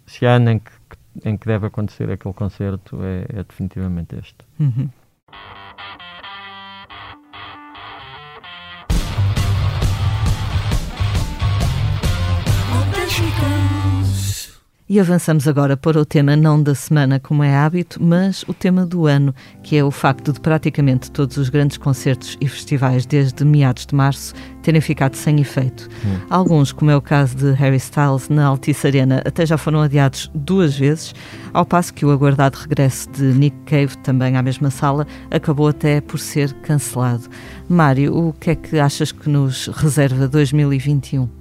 [0.07, 0.73] Se há ano em que,
[1.25, 4.39] em que deve acontecer aquele concerto, é, é definitivamente este.
[4.59, 4.89] Uhum.
[14.91, 18.87] E avançamos agora para o tema não da semana, como é hábito, mas o tema
[18.87, 23.45] do ano, que é o facto de praticamente todos os grandes concertos e festivais desde
[23.45, 25.91] meados de março terem ficado sem efeito.
[26.07, 26.21] Hum.
[26.31, 30.31] Alguns, como é o caso de Harry Styles na Altice Arena, até já foram adiados
[30.35, 31.15] duas vezes,
[31.53, 36.01] ao passo que o aguardado regresso de Nick Cave, também à mesma sala, acabou até
[36.01, 37.29] por ser cancelado.
[37.69, 41.38] Mário, o que é que achas que nos reserva 2021?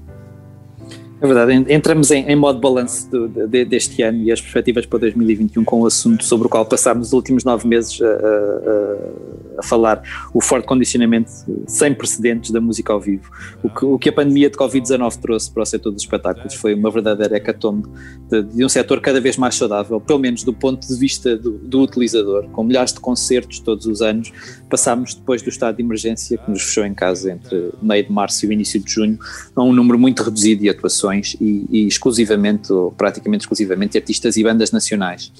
[1.19, 5.63] É verdade, entramos em, em modo balanço de, deste ano e as perspectivas para 2021
[5.63, 10.03] com o assunto sobre o qual passámos os últimos nove meses a, a, a, falar,
[10.31, 11.31] o forte condicionamento
[11.65, 13.31] sem precedentes da música ao vivo.
[13.63, 16.75] O que, o que a pandemia de Covid-19 trouxe para o setor dos espetáculos foi
[16.75, 17.89] uma verdadeira hecatombe
[18.29, 21.57] de, de, um setor cada vez mais saudável, pelo menos do ponto de vista do,
[21.57, 24.31] do utilizador, com milhares de concertos todos os anos.
[24.69, 28.45] Passámos depois do estado de emergência que nos fechou em casa entre meio de março
[28.45, 29.17] e o início de junho
[29.55, 34.43] a um número muito reduzido de atuações e, e, exclusivamente, ou praticamente exclusivamente, artistas e
[34.43, 35.31] bandas nacionais.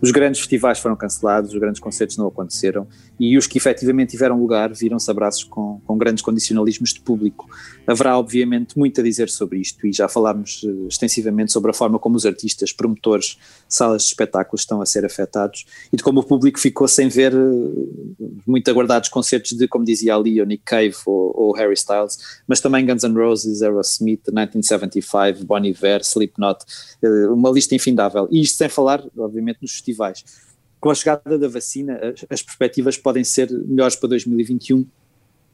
[0.00, 2.86] Os grandes festivais foram cancelados, os grandes concertos não aconteceram
[3.18, 7.48] e os que efetivamente tiveram lugar viram-se abraços com, com grandes condicionalismos de público.
[7.86, 11.98] Haverá, obviamente, muito a dizer sobre isto e já falámos uh, extensivamente sobre a forma
[11.98, 16.24] como os artistas, promotores, salas de espetáculos estão a ser afetados e de como o
[16.24, 18.14] público ficou sem ver uh,
[18.46, 22.60] muito aguardados concertos de, como dizia ali, o Nick Cave ou, ou Harry Styles, mas
[22.60, 26.64] também Guns N' Roses, Aerosmith, 1975 Five, Bon Iver, Slipknot,
[27.02, 28.26] eh, uma lista infindável.
[28.30, 30.24] E isto sem falar, obviamente, nos festivais.
[30.84, 34.86] Com a chegada da vacina, as perspectivas podem ser melhores para 2021,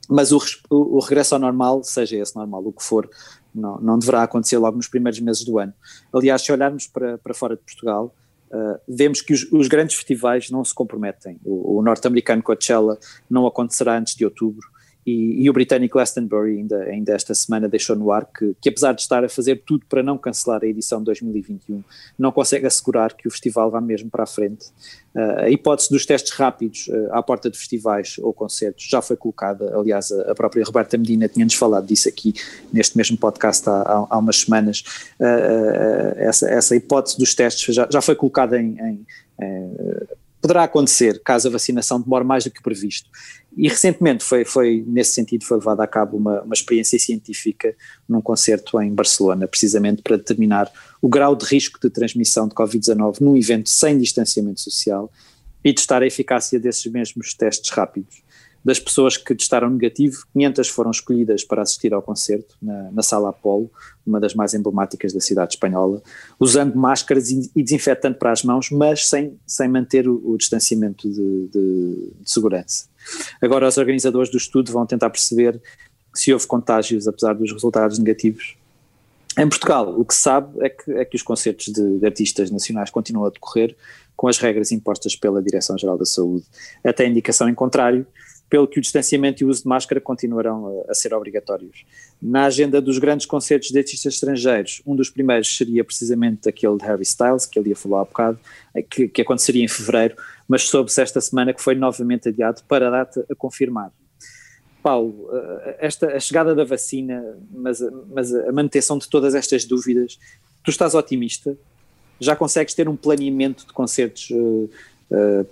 [0.09, 3.09] mas o, o, regresso ao normal, seja esse normal, o que for,
[3.55, 5.73] não, não deverá acontecer logo nos primeiros meses do ano.
[6.13, 8.13] Aliás, se olharmos para, para fora de Portugal,
[8.53, 11.39] Uh, vemos que os, os, grandes festivais não se comprometem.
[11.45, 12.99] O, o norte-americano Coachella
[13.31, 14.67] não acontecerá antes de outubro.
[15.11, 18.93] E, e, o britânico Glastonbury ainda, ainda esta semana deixou no ar que, que, apesar
[18.93, 21.83] de estar a fazer tudo para não cancelar a edição de 2021,
[22.17, 24.67] não consegue assegurar que o festival vá mesmo para a frente.
[25.13, 29.17] Uh, a hipótese dos testes rápidos uh, à porta de festivais ou concertos já foi
[29.17, 32.33] colocada, aliás a, a própria Roberta Medina tinha-nos falado disso aqui
[32.73, 34.85] neste mesmo podcast há, há, há umas semanas,
[35.19, 39.07] uh, essa, essa hipótese dos testes já, já foi colocada em, em
[40.41, 43.09] poderá acontecer caso a vacinação demore mais do que o previsto.
[43.57, 47.75] E recentemente foi, foi nesse sentido, foi levada a cabo uma, uma experiência científica
[48.09, 50.71] num concerto em Barcelona, precisamente para determinar
[51.03, 55.11] o grau de risco de transmissão de Covid-19 num evento sem distanciamento social
[55.65, 58.23] e testar a eficácia desses mesmos testes rápidos.
[58.63, 63.31] Das pessoas que testaram negativo, 500 foram escolhidas para assistir ao concerto na, na Sala
[63.31, 63.71] Apolo,
[64.07, 66.03] uma das mais emblemáticas da cidade espanhola,
[66.39, 71.09] usando máscaras e, e desinfetante para as mãos, mas sem, sem manter o, o distanciamento
[71.09, 72.90] de, de, de segurança.
[73.41, 75.61] Agora, os organizadores do estudo vão tentar perceber
[76.15, 78.57] se houve contágios, apesar dos resultados negativos.
[79.39, 82.51] Em Portugal, o que se sabe é que, é que os concertos de, de artistas
[82.51, 83.77] nacionais continuam a decorrer
[84.17, 86.45] com as regras impostas pela Direção-Geral da Saúde.
[86.85, 88.07] Até indicação em contrário,
[88.51, 91.85] pelo que o distanciamento e o uso de máscara continuarão a, a ser obrigatórios.
[92.21, 96.85] Na agenda dos grandes concertos de artistas estrangeiros, um dos primeiros seria precisamente aquele de
[96.85, 98.39] Harry Styles, que ele ia falar há bocado,
[98.91, 100.17] que, que aconteceria em fevereiro,
[100.51, 103.93] mas soube-se esta semana que foi novamente adiado para a data a confirmar.
[104.83, 107.79] Paulo, eh, esta, a chegada da vacina, mas,
[108.13, 110.19] mas a manutenção de todas estas dúvidas,
[110.65, 111.57] tu estás otimista?
[112.19, 114.69] Já consegues ter um planeamento de concertos uh,
[115.13, 115.47] uh,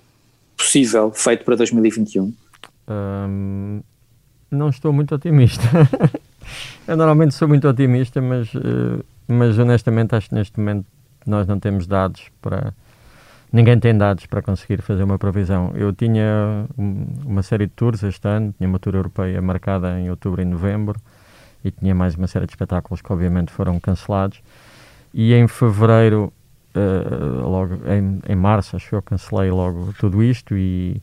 [0.56, 2.34] possível feito para 2021?
[2.88, 3.80] Um,
[4.50, 5.62] não estou muito otimista.
[6.88, 8.48] Eu normalmente sou muito otimista, mas,
[9.28, 10.86] mas honestamente acho que neste momento
[11.24, 12.74] nós não temos dados para
[13.52, 15.72] ninguém tem dados para conseguir fazer uma previsão.
[15.74, 16.66] Eu tinha
[17.24, 21.00] uma série de tours este ano, tinha uma tour europeia marcada em outubro e novembro
[21.64, 24.40] e tinha mais uma série de espetáculos que obviamente foram cancelados.
[25.12, 26.32] E em fevereiro,
[26.74, 31.00] uh, logo em, em março, acho que eu cancelei logo tudo isto e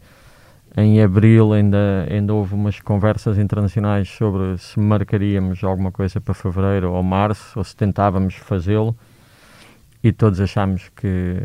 [0.78, 6.92] em abril ainda, ainda houve umas conversas internacionais sobre se marcaríamos alguma coisa para fevereiro
[6.92, 8.96] ou março ou se tentávamos fazê-lo
[10.06, 11.36] e todos achámos que,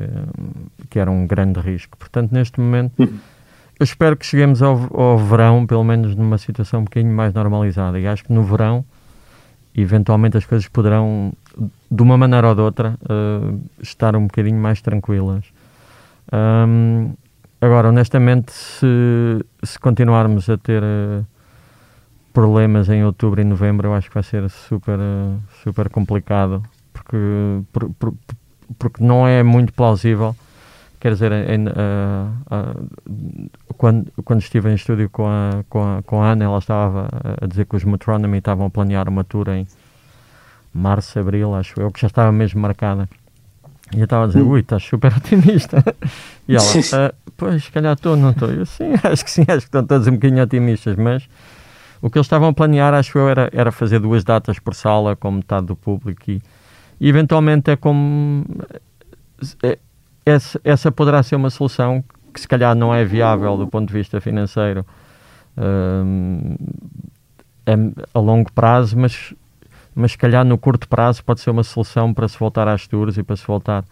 [0.90, 1.96] que era um grande risco.
[1.96, 6.84] Portanto, neste momento, eu espero que cheguemos ao, ao verão, pelo menos numa situação um
[6.84, 7.98] bocadinho mais normalizada.
[7.98, 8.84] E acho que no verão,
[9.74, 11.32] eventualmente, as coisas poderão,
[11.90, 15.46] de uma maneira ou de outra, uh, estar um bocadinho mais tranquilas.
[16.30, 17.14] Um,
[17.62, 18.86] agora, honestamente, se,
[19.62, 20.82] se continuarmos a ter.
[20.82, 21.24] Uh,
[22.32, 26.62] problemas em outubro e novembro, eu acho que vai ser super, uh, super complicado
[27.10, 27.16] porque
[27.72, 28.14] por, por,
[28.78, 30.36] porque não é muito plausível.
[30.98, 32.90] Quer dizer, em, uh,
[33.78, 37.08] quando, quando estive em estúdio com a, com, a, com a Ana, ela estava
[37.40, 39.66] a dizer que os Metronomy estavam a planear uma tour em
[40.72, 43.08] março, abril, acho eu, que já estava mesmo marcada.
[43.94, 45.82] E eu estava a dizer, ui, estás super otimista.
[46.46, 48.50] E ela, uh, pois, se calhar estou, não estou.
[48.50, 51.28] Eu, sim, acho que sim, acho que estão todos um bocadinho otimistas, mas
[52.02, 55.14] o que eles estavam a planear, acho eu, era, era fazer duas datas por sala
[55.14, 56.42] com metade do público e
[57.00, 58.44] e eventualmente é como
[59.62, 59.78] é,
[60.24, 63.94] essa, essa poderá ser uma solução que se calhar não é viável do ponto de
[63.94, 64.84] vista financeiro
[65.56, 66.56] um,
[67.66, 69.34] a, a, longo prazo, mas,
[69.94, 73.16] mas se calhar no curto prazo pode ser uma solução para se voltar às tours
[73.16, 73.84] e para se voltar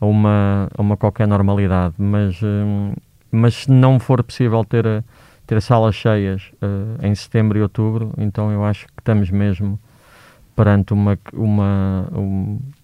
[0.00, 1.94] a uma, a uma qualquer normalidade.
[1.98, 2.92] Mas, um,
[3.30, 5.04] mas se não for possível ter,
[5.46, 9.78] ter salas cheias uh, em setembro e outubro, então eu acho que estamos mesmo
[10.60, 12.06] perante uma, uma,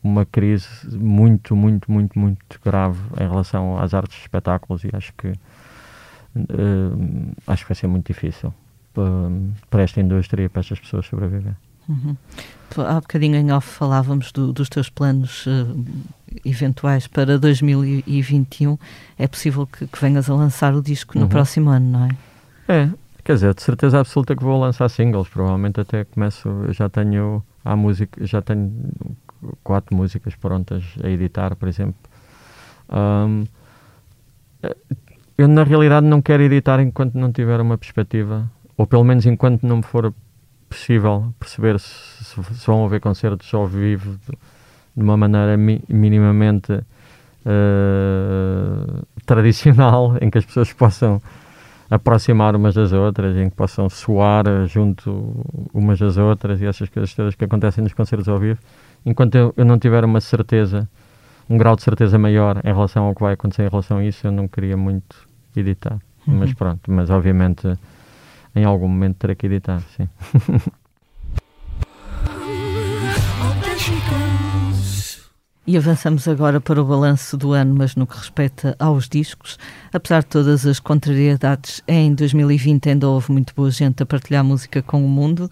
[0.02, 5.12] uma crise muito, muito, muito, muito grave em relação às artes de espetáculos e acho
[5.12, 8.54] que uh, acho que vai ser muito difícil
[8.94, 9.04] para,
[9.68, 11.52] para esta indústria e para estas pessoas sobreviver.
[11.86, 12.16] Uhum.
[12.78, 15.84] Há bocadinho em off falávamos do, dos teus planos uh,
[16.46, 18.78] eventuais para 2021.
[19.18, 21.28] É possível que, que, venhas a lançar o disco no uhum.
[21.28, 22.16] próximo ano, não é?
[22.68, 22.90] É,
[23.22, 25.28] quer dizer, de certeza absoluta que vou lançar singles.
[25.28, 28.72] Provavelmente até começo, já tenho há música, já tenho
[29.62, 31.96] quatro músicas prontas a editar, por exemplo.
[32.88, 33.44] Um,
[35.36, 39.64] eu na realidade não quero editar enquanto não tiver uma perspectiva, ou pelo menos enquanto
[39.64, 40.14] não for
[40.68, 44.32] possível perceber se, se, se vão haver concertos ao vivo de,
[44.96, 46.84] de uma maneira mi, minimamente uh,
[49.24, 51.20] tradicional, em que as pessoas possam
[51.90, 57.14] aproximar umas das outras, em que possam soar junto umas das outras e essas coisas
[57.14, 58.60] todas que acontecem nos concertos ao vivo,
[59.04, 60.88] enquanto eu, eu não tiver uma certeza,
[61.48, 64.26] um grau de certeza maior em relação ao que vai acontecer em relação a isso,
[64.26, 65.16] eu não queria muito
[65.56, 65.98] editar.
[66.26, 66.38] Uhum.
[66.38, 67.78] Mas pronto, mas obviamente
[68.54, 70.08] em algum momento terei que editar, sim.
[75.68, 79.58] E avançamos agora para o balanço do ano, mas no que respeita aos discos.
[79.92, 84.80] Apesar de todas as contrariedades, em 2020 ainda houve muito boa gente a partilhar música
[84.80, 85.50] com o mundo.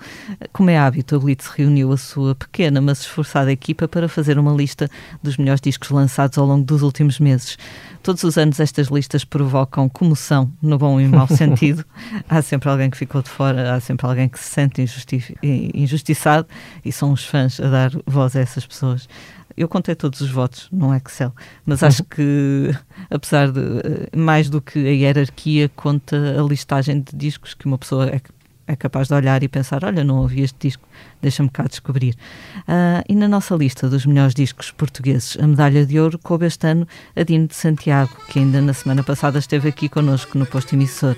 [0.53, 4.53] Como é hábito, a Blitz reuniu a sua pequena, mas esforçada equipa para fazer uma
[4.53, 4.89] lista
[5.21, 7.59] dos melhores discos lançados ao longo dos últimos meses.
[8.01, 11.85] Todos os anos estas listas provocam comoção, no bom e mau sentido.
[12.29, 16.47] há sempre alguém que ficou de fora, há sempre alguém que se sente injusti injustiçado
[16.85, 19.09] e são os fãs a dar voz a essas pessoas.
[19.57, 21.33] Eu contei todos os votos num Excel,
[21.65, 22.09] mas acho uhum.
[22.11, 22.77] que,
[23.11, 27.79] apesar de eh, mais do que a hierarquia, conta a listagem de discos que uma
[27.79, 28.21] pessoa é
[28.67, 30.87] é capaz de olhar e pensar: olha, não ouvi este disco,
[31.21, 32.15] deixa-me cá descobrir.
[32.61, 36.67] Uh, e na nossa lista dos melhores discos portugueses, a medalha de ouro coube este
[36.67, 40.75] ano a Dino de Santiago, que ainda na semana passada esteve aqui connosco no posto
[40.75, 41.17] emissor.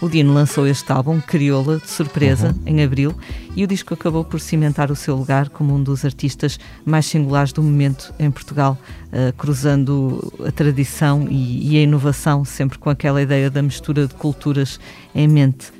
[0.00, 2.62] O Dino lançou este álbum, Crioula, de surpresa, uhum.
[2.66, 3.14] em abril,
[3.54, 7.52] e o disco acabou por cimentar o seu lugar como um dos artistas mais singulares
[7.52, 13.22] do momento em Portugal, uh, cruzando a tradição e, e a inovação, sempre com aquela
[13.22, 14.78] ideia da mistura de culturas
[15.14, 15.72] em mente.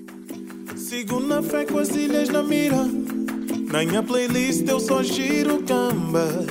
[0.76, 2.84] Sigo na fé com as ilhas na mira.
[3.70, 6.46] Na minha playlist eu só giro cambas.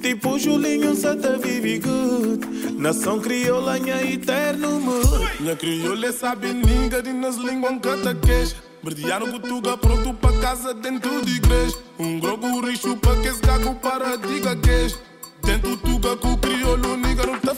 [0.00, 2.59] Tipo Julinho Santa Vivi Good.
[2.80, 5.06] Nação crioula, minha eterno mood.
[5.38, 8.56] Minha crioula sabe ninga de nas línguas canta queixa.
[8.82, 11.76] Verdearam Gutuga pronto para casa dentro de igreja.
[11.98, 14.96] Um grogo rixo para que esse gago para diga queixa.
[15.44, 17.54] Dentro tuga com o crioulo, niga não tá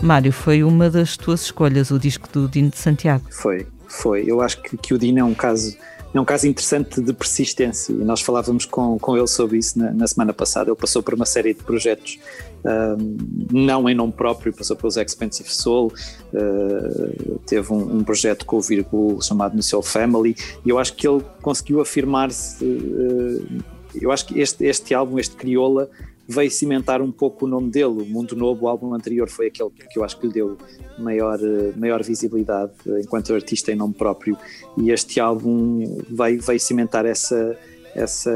[0.00, 3.26] Mário, foi uma das tuas escolhas, o disco do Dino de Santiago.
[3.30, 4.24] Foi, foi.
[4.26, 5.76] Eu acho que, que o Dino é um caso
[6.18, 9.92] é um caso interessante de persistência e nós falávamos com, com ele sobre isso na,
[9.92, 10.70] na semana passada.
[10.70, 12.18] Ele passou por uma série de projetos,
[12.64, 13.16] um,
[13.52, 15.92] não em nome próprio, passou pelos Expensive Soul,
[16.32, 20.94] uh, teve um, um, projeto com o Virgul chamado No Seu Family e eu acho
[20.94, 22.64] que ele conseguiu afirmar-se.
[22.64, 23.62] Uh,
[23.94, 25.88] eu acho que este, este álbum, este Crioula,
[26.28, 28.02] veio cimentar um pouco o nome dele.
[28.02, 30.56] O Mundo Novo, o álbum anterior, foi aquele que eu acho que lhe deu
[30.98, 31.38] maior,
[31.76, 34.36] maior visibilidade enquanto artista em nome próprio.
[34.76, 37.56] E este álbum veio, veio cimentar essa,
[37.94, 38.32] essa,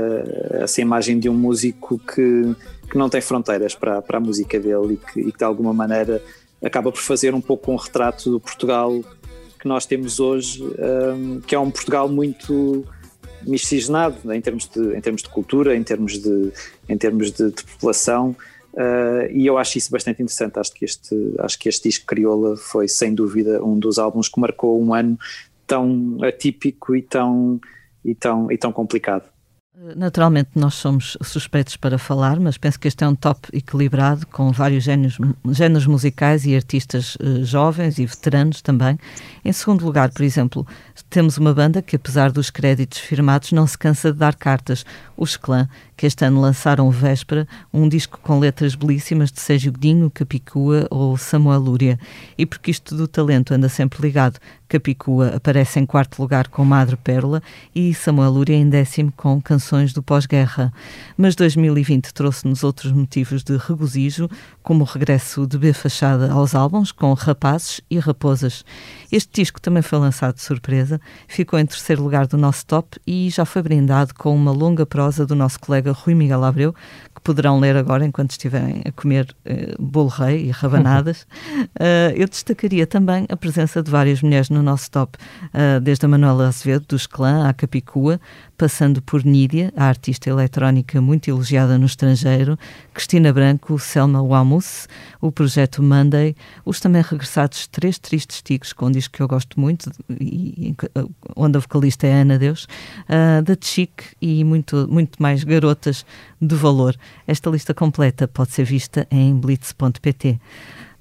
[0.53, 2.55] essa imagem de um músico que,
[2.91, 5.72] que não tem fronteiras para, para a música dele e que, e que de alguma
[5.72, 6.22] maneira
[6.62, 9.01] acaba por fazer um pouco um retrato do Portugal
[9.59, 12.84] que nós temos hoje, um, que é um Portugal muito
[13.43, 16.53] miscigenado né, em termos de, em termos de cultura, em termos de,
[16.91, 18.36] em termos de, de população.
[18.72, 20.59] Uh, e eu acho isso bastante interessante.
[20.59, 24.41] Acho que, este, acho que este disco Crioula foi, sem dúvida, um dos álbuns que
[24.41, 25.18] marcou um ano
[25.66, 27.61] tão atípico e tão,
[28.05, 29.28] e tão, e tão complicado.
[29.97, 34.53] Naturalmente, nós somos suspeitos para falar, mas penso que este é um top equilibrado, com
[34.53, 35.16] vários géneros,
[35.49, 38.99] géneros musicais e artistas uh, jovens e veteranos também.
[39.43, 40.66] Em segundo lugar, por exemplo,
[41.09, 44.85] temos uma banda que, apesar dos créditos firmados, não se cansa de dar cartas.
[45.16, 45.66] Os Clã,
[45.97, 51.16] que este ano lançaram Véspera, um disco com letras belíssimas de Sérgio Godinho, Capicua ou
[51.16, 51.99] Samuel Lúria.
[52.37, 54.39] E porque isto do talento anda sempre ligado,
[54.71, 57.43] Capicua aparece em quarto lugar com Madre Pérola
[57.75, 60.73] e Samuel Lúria em décimo com Canções do Pós-Guerra.
[61.16, 64.31] Mas 2020 trouxe-nos outros motivos de regozijo,
[64.63, 68.65] como o regresso de B Fachada aos álbuns, com Rapazes e Raposas.
[69.11, 73.31] Este disco também foi lançado de surpresa, ficou em terceiro lugar do nosso top e
[73.31, 76.75] já foi brindado com uma longa prosa do nosso colega Rui Miguel Abreu,
[77.15, 81.23] que poderão ler agora enquanto estiverem a comer uh, bolo rei e rabanadas.
[81.23, 86.09] Uh, eu destacaria também a presença de várias mulheres no nosso top, uh, desde a
[86.09, 88.21] Manuela Azevedo, dos Clã, à Capicua,
[88.61, 92.59] passando por Nídia, a artista eletrónica muito elogiada no estrangeiro,
[92.93, 94.87] Cristina Branco, Selma Wamus,
[95.19, 99.59] o projeto Monday, os também regressados Três Tristes Tigres, com um disco que eu gosto
[99.59, 100.77] muito, e,
[101.35, 102.65] onde a vocalista é Ana Deus,
[103.09, 106.05] uh, da Chic e muito, muito mais garotas
[106.39, 106.95] de valor.
[107.27, 110.39] Esta lista completa pode ser vista em blitz.pt.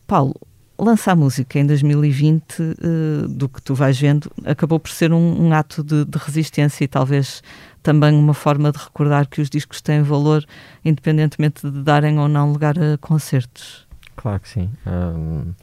[0.07, 0.33] Paulo,
[0.79, 5.47] lançar música em 2020, uh, eh, do que tu vais vendo, acabou por ser um,
[5.47, 7.43] um ato de, de, resistência e talvez
[7.83, 10.45] também uma forma de recordar que os discos têm valor,
[10.83, 13.87] independentemente de darem ou não lugar a concertos.
[14.15, 14.69] Claro que sim.
[14.87, 15.53] Um,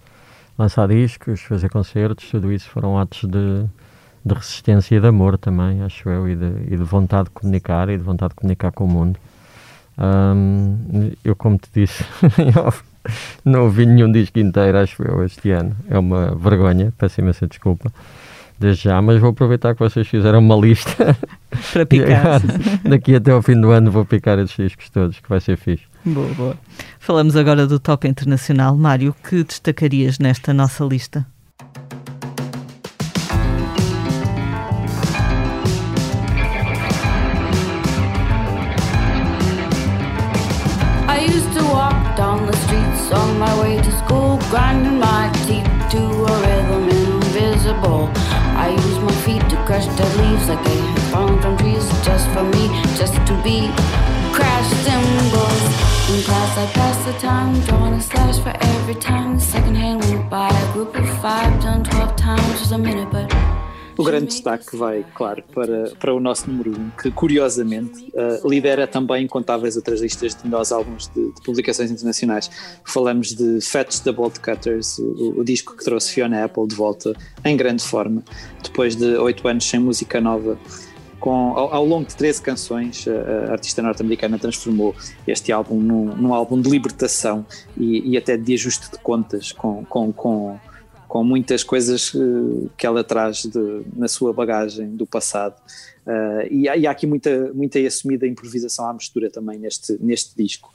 [0.58, 3.64] lançar discos, fazer concertos, tudo isso foram atos de,
[4.24, 7.88] de resistência e de amor também, acho eu, e de, e de vontade de comunicar
[7.88, 9.18] e de vontade de comunicar com o mundo.
[9.98, 12.04] Um, eu, como te disse,
[13.44, 15.76] não ouvi nenhum disco inteiro, acho eu, este ano.
[15.88, 17.90] É uma vergonha, peço imensa desculpa
[18.58, 21.16] desde já, mas vou aproveitar que vocês fizeram uma lista
[21.72, 22.40] para picar.
[22.88, 25.84] Daqui até ao fim do ano vou picar esses discos todos, que vai ser fixe.
[26.04, 26.56] Boa, boa.
[26.98, 28.76] Falamos agora do top internacional.
[28.76, 31.26] Mário, que destacarias nesta nossa lista?
[57.18, 60.48] Time, drawing a slash for every time second hand went by.
[60.48, 63.32] A group of five done twelve times was a minute, but
[63.98, 68.46] O grande destaque vai, claro, para, para o nosso número 1, um, que curiosamente uh,
[68.46, 72.50] lidera também incontáveis outras listas de melhores álbuns de, de, publicações internacionais.
[72.84, 77.14] Falamos de Fetch the Bolt Cutters, o, o, disco que trouxe Fiona Apple de volta
[77.42, 78.22] em grande forma,
[78.62, 80.58] depois de oito anos sem música nova.
[81.26, 84.94] Com, ao, ao, longo de 13 canções, a, artista norte-americana transformou
[85.26, 87.44] este álbum num, num álbum de libertação
[87.76, 90.56] e, e, até de ajuste de contas com, com, com
[91.08, 95.56] com muitas coisas eh, que ela traz de, na sua bagagem do passado.
[96.06, 100.36] Uh, e, há, e, há, aqui muita, muita assumida improvisação à mistura também neste, neste
[100.36, 100.70] disco.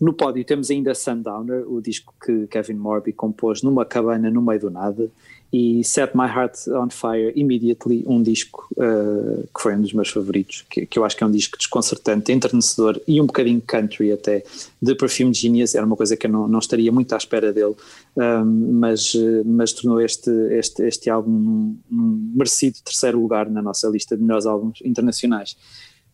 [0.00, 4.60] No pódio temos ainda Sundowner, o disco que Kevin Morby compôs numa cabana no meio
[4.60, 5.10] do nada,
[5.52, 10.10] e Set My Heart on Fire Immediately, um disco uh, que foi um dos meus
[10.10, 14.12] favoritos, que, que, eu acho que é um disco desconcertante, enternecedor e um bocadinho country
[14.12, 14.44] até,
[14.80, 17.74] de Perfume Genius, era uma coisa que eu não, não estaria muito à espera dele,
[18.16, 23.88] um, mas, mas tornou este, este, este álbum um, um merecido terceiro lugar na nossa
[23.88, 25.56] lista de melhores álbuns internacionais.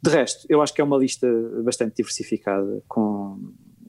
[0.01, 1.27] De resto, eu acho que é uma lista
[1.65, 3.39] bastante diversificada, com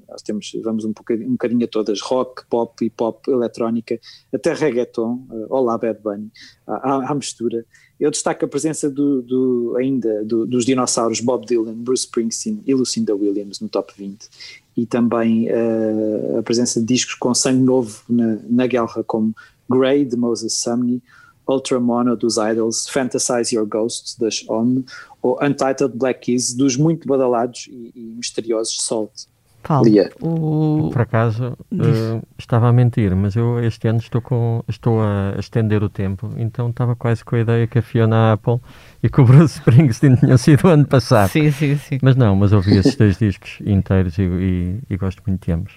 [0.09, 3.99] nós temos, vamos um bocadinho, um bocadinho a todas, rock, pop, hip hop, eletrónica,
[4.33, 6.31] até reggaeton, uh, olá Bad Bunny,
[6.67, 7.65] à, mistura.
[7.99, 12.73] Eu destaco a presença do, do ainda do, dos dinossauros Bob Dylan, Bruce Springsteen e
[12.73, 14.29] Lucinda Williams no top 20
[14.77, 19.33] e também uh, a presença de discos com sangue novo na, na guerra como
[19.69, 21.01] Grey de Moses Sumney,
[21.47, 24.83] Ultra Mono dos Idols, Fantasize Your Ghosts das OM
[25.21, 29.27] ou Untitled Black Keys dos muito badalados e, e misteriosos Salt.
[29.67, 29.89] Paulo,
[30.21, 30.91] o...
[30.93, 35.81] Por acaso uh, estava a mentir, mas eu este ano estou, com, estou a estender
[35.81, 38.59] o tempo, então estava quase com a ideia que a Fiona Apple
[39.01, 41.29] e que o Bruce Springsteen tinham sido o ano passado.
[41.31, 41.97] Sim, sim, sim.
[42.03, 45.73] Mas não, mas ouvi esses dois discos inteiros e, e, e, gosto muito de ambos.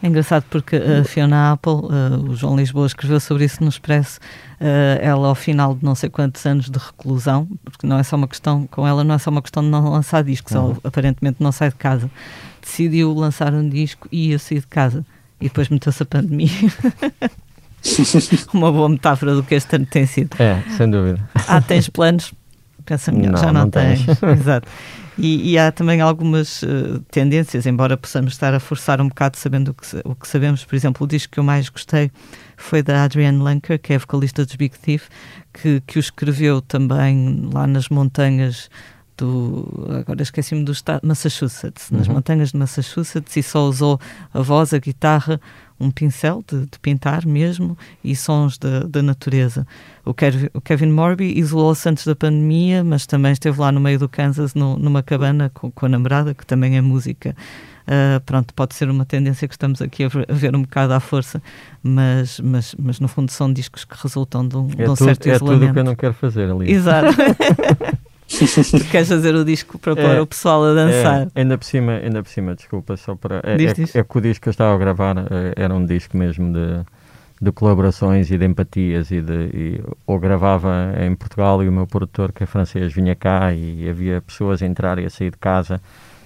[0.00, 4.20] É engraçado porque a Fiona Apple, uh, o João Lisboa escreveu sobre isso no Expresso,
[4.60, 8.14] uh, ela ao final de não sei quantos anos de reclusão, porque não é só
[8.14, 10.66] uma questão, com ela não é só uma questão de não lançar discos, uhum.
[10.66, 12.08] ela aparentemente não sai de casa
[12.62, 15.04] decidiu lançar um disco e ia sair de casa.
[15.40, 16.48] E depois meteu-se a pandemia.
[18.54, 20.40] Uma boa metáfora do que este ano tem sido.
[20.40, 21.18] É, sem dúvida.
[21.48, 22.32] Ah, tens planos?
[22.84, 24.00] Pensa melhor, não, já não, não tens.
[24.40, 24.68] Exato.
[25.18, 29.72] E, e, há também algumas uh, tendências, embora possamos estar a forçar um bocado sabendo
[29.72, 30.64] o que, o que sabemos.
[30.64, 32.10] Por exemplo, o disco que eu mais gostei
[32.56, 35.08] foi da Adrienne Lanker, que é vocalista dos Big Thief,
[35.52, 38.70] que, que o escreveu também lá nas montanhas
[39.22, 39.86] do.
[40.00, 41.06] Agora esqueci-me do estado.
[41.06, 41.98] Massachusetts, uhum.
[41.98, 44.00] nas montanhas de Massachusetts, e só usou
[44.34, 45.40] a voz, a guitarra,
[45.78, 49.66] um pincel de, de pintar mesmo e sons da natureza.
[50.04, 53.98] O Kevin, o Kevin Morby isolou-se antes da pandemia, mas também esteve lá no meio
[53.98, 57.36] do Kansas, no, numa cabana com, com, a namorada, que também é música.
[57.82, 60.92] Uh, pronto, pode ser uma tendência que estamos aqui a ver, a ver, um bocado
[60.92, 61.42] à força,
[61.82, 65.04] mas, mas, mas no fundo são discos que resultam de um, é de um tudo,
[65.04, 65.64] certo é isolamento.
[65.64, 66.70] É tudo o que eu não quero fazer ali.
[66.70, 67.08] Exato.
[68.78, 71.22] tu queres fazer o disco para pôr é, o pessoal a dançar.
[71.34, 73.40] É, ainda por cima, ainda por cima, desculpa, só para.
[73.42, 73.96] É, diz, é, diz.
[73.96, 76.84] é que o disco que eu estava a gravar é, era um disco mesmo de,
[77.40, 81.86] de colaborações e de empatias e de e, ou gravava em Portugal e o meu
[81.86, 85.38] produtor que é francês vinha cá e havia pessoas a entrar e a sair de
[85.38, 85.80] casa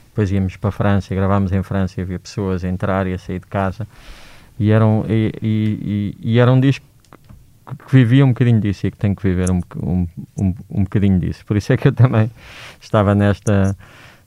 [0.09, 3.15] depois íamos para a França e gravámos em França e havia pessoas a entrar e
[3.15, 3.89] a sair de casa
[4.59, 6.85] e era um, e, e, e era um disco
[7.67, 10.07] que vivia um bocadinho disso e que tem que viver um, um,
[10.39, 11.45] um, um bocadinho disso.
[11.45, 12.31] Por isso é que eu também
[12.81, 13.77] estava nesta,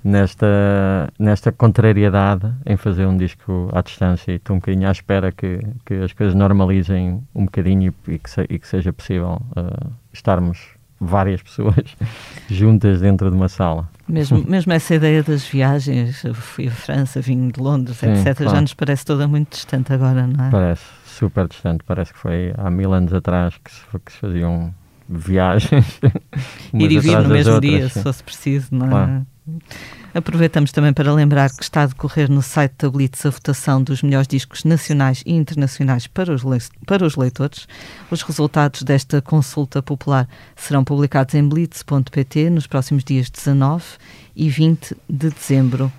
[0.04, 5.32] nesta, nesta contrariedade em fazer um disco à distância e estou um bocadinho à espera
[5.32, 9.42] que, que as coisas normalizem um bocadinho e, e, que, se, e que, seja possível
[9.56, 11.96] uh, estarmos várias pessoas
[12.50, 13.90] juntas dentro de uma sala.
[14.10, 18.56] Mesmo, mesmo essa ideia das viagens, fui à França, vim de Londres, Sim, etc., claro.
[18.56, 20.50] já nos parece toda muito distante agora, não é?
[20.50, 21.84] Parece super distante.
[21.86, 24.74] Parece que foi há mil anos atrás que se, que se faziam
[25.10, 26.00] viagens.
[26.74, 27.94] Ir e vir no mesmo outras, dia, sim.
[27.96, 28.90] se fosse preciso, não é?
[28.90, 29.28] Claro.
[30.14, 34.02] Aproveitamos também para lembrar que está a decorrer no site da Blitz a votação dos
[34.02, 36.44] melhores discos nacionais e internacionais para os,
[36.86, 37.68] para os leitores.
[38.10, 43.84] Os resultados desta consulta popular serão publicados em blitz.pt nos próximos dias 19
[44.36, 45.92] e 20 de dezembro.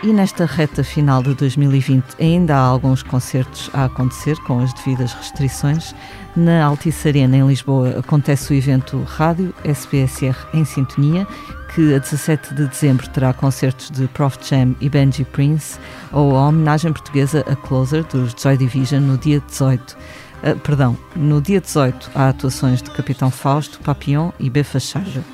[0.00, 5.12] E nesta reta final de 2020 ainda há alguns concertos a acontecer com as devidas
[5.12, 5.92] restrições.
[6.36, 11.26] Na Altice Arena, em Lisboa, acontece o evento Rádio SBSR em Sintonia,
[11.74, 15.80] que a 17 de dezembro terá concertos de Prof Jam e Benji Prince,
[16.12, 19.92] ou a homenagem portuguesa a Closer, dos Joy Division, no dia 18.
[19.92, 19.96] Uh,
[20.44, 25.24] ah, perdão, no dia 18 há atuações de Capitão Fausto, Papillon e Befa Charge.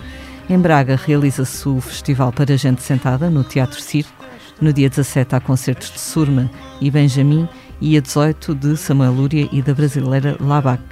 [0.49, 4.24] Em Braga realiza-se o Festival para Gente Sentada, no Teatro Circo,
[4.61, 6.51] No dia 17 há concertos de Surma
[6.81, 7.49] e Benjamin
[7.81, 10.83] e a 18 de Samuel Lúria e da brasileira Labac.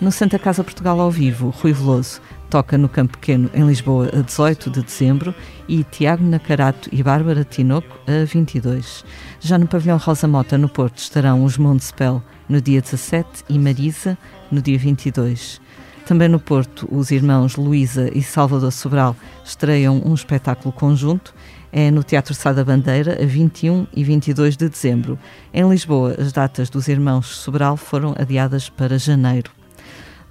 [0.00, 2.20] No Santa Casa Portugal ao vivo, Rui Veloso
[2.50, 5.32] toca no Campo Pequeno, em Lisboa, a 18 de dezembro,
[5.68, 9.04] e Tiago Nacarato e Bárbara Tinoco, a 22.
[9.38, 14.18] Já no Pavilhão Rosa Mota, no Porto, estarão os Montespel no dia 17 e Marisa
[14.50, 15.60] no dia 22.
[16.06, 21.32] Também no Porto, os irmãos Luísa e Salvador Sobral estreiam um espetáculo conjunto.
[21.72, 25.18] É no Teatro Sá da Bandeira, a 21 e 22 de dezembro.
[25.54, 29.50] Em Lisboa, as datas dos irmãos Sobral foram adiadas para janeiro.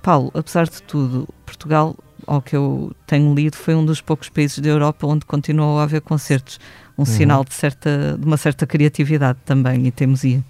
[0.02, 1.96] Paulo, apesar de tudo, Portugal
[2.30, 5.84] ao que eu tenho lido, foi um dos poucos países da Europa onde continuou a
[5.84, 6.60] haver concertos.
[6.98, 7.06] Um uhum.
[7.06, 10.44] sinal de, certa, de uma certa criatividade também e teimosia.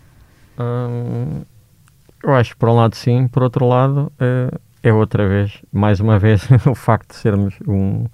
[0.59, 1.43] Hum,
[2.23, 4.51] eu acho que por um lado sim, por outro lado é,
[4.83, 8.05] é outra vez, mais uma vez, o facto de sermos um,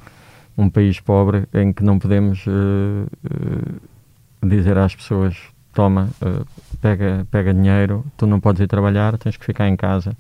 [0.58, 5.38] um país pobre em que não podemos uh, uh, dizer às pessoas
[5.74, 6.46] toma, uh,
[6.82, 10.16] pega, pega dinheiro, tu não podes ir trabalhar, tens que ficar em casa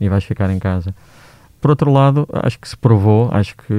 [0.00, 0.94] e vais ficar em casa.
[1.60, 3.74] Por outro lado, acho que se provou, acho que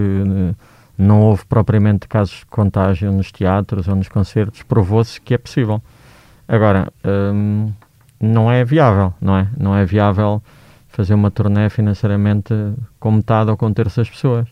[0.98, 5.82] não houve propriamente casos de contágio nos teatros ou nos concertos, provou-se que é possível.
[6.48, 7.72] Agora, hum,
[8.20, 9.48] não é viável, não é?
[9.58, 10.42] Não é viável
[10.88, 12.54] fazer uma turnê financeiramente
[13.00, 14.48] com metade ou com um das pessoas.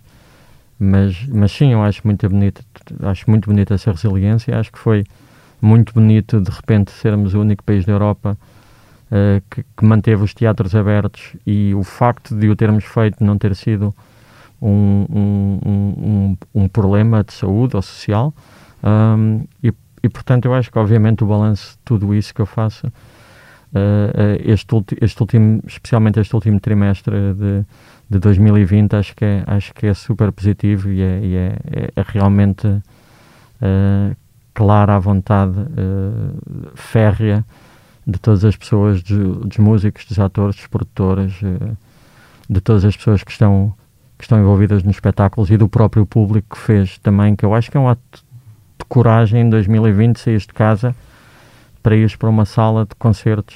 [0.84, 2.62] Mas, mas sim, eu acho muito bonito,
[3.04, 5.06] acho muito bonita essa resiliência, acho que foi
[5.62, 8.38] muito bonito de repente sermos o único país da Europa
[9.06, 13.38] uh, que, que, manteve os teatros abertos e o facto de o termos feito não
[13.38, 13.96] ter sido
[14.62, 18.34] um, um, um, um problema de saúde ou social.
[18.84, 19.74] Um, e,
[20.04, 22.92] e, portanto, eu acho que, obviamente, o balanço de tudo isso que eu faço, uh,
[24.44, 27.66] este, este último, especialmente este último trimestre de,
[28.14, 31.92] de 2020, acho que é, acho que é super positivo e é, e é, é,
[31.96, 34.16] é realmente uh,
[34.54, 37.44] clara a vontade uh, férrea
[38.06, 41.72] de todas as pessoas, de, dos músicos, dos atores, dos produtores, eh,
[42.50, 43.74] de todas as pessoas que estão,
[44.18, 47.72] que estão envolvidas nos espetáculos e do próprio público que fez também, que eu acho
[47.72, 48.22] que é um ato
[48.78, 50.94] de coragem em 2020 sair de casa
[51.82, 53.56] para ir para uma sala de concertos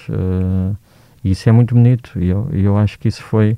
[1.22, 3.58] e isso é muito bonito e eu, eu acho que isso foi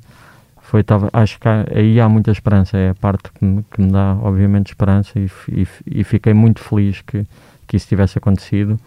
[0.70, 3.82] foi tava, acho que há, aí há muita esperança é a parte que me, que
[3.82, 7.26] me dá obviamente esperança e, e, e, fiquei muito feliz que,
[7.66, 8.78] que isso tivesse acontecido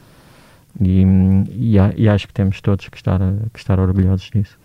[0.79, 1.03] e,
[1.51, 3.19] e, e, acho que temos todos que estar,
[3.51, 4.57] que estar orgulhosos disso.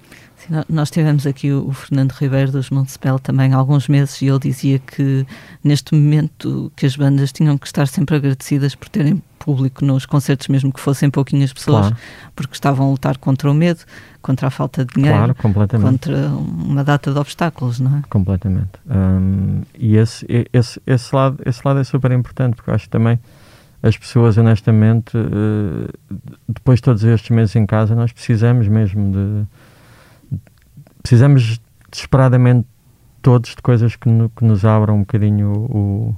[0.69, 4.79] Nós tivemos aqui o, Fernando Ribeiro dos Montespel também há alguns meses e ele dizia
[4.79, 5.27] que
[5.63, 10.49] neste momento que as bandas tinham que estar sempre agradecidas por terem público nos concertos,
[10.49, 11.97] mesmo que fossem pouquinhas pessoas, claro.
[12.37, 13.81] porque estavam a lutar contra o medo,
[14.21, 18.03] contra a falta de dinheiro, claro, contra uma data de obstáculos, não é?
[18.11, 18.71] Completamente.
[18.87, 22.91] Um, e esse, esse, esse, lado, esse lado é super importante, porque eu acho que
[22.91, 23.19] também
[23.83, 25.89] as pessoas, honestamente, uh,
[26.49, 29.47] depois de todos estes meses em casa, nós precisamos mesmo de.
[31.09, 31.59] Precisamos
[31.91, 32.67] desesperadamente
[33.23, 36.15] todos de coisas que, no, que nos abram um bocadinho o,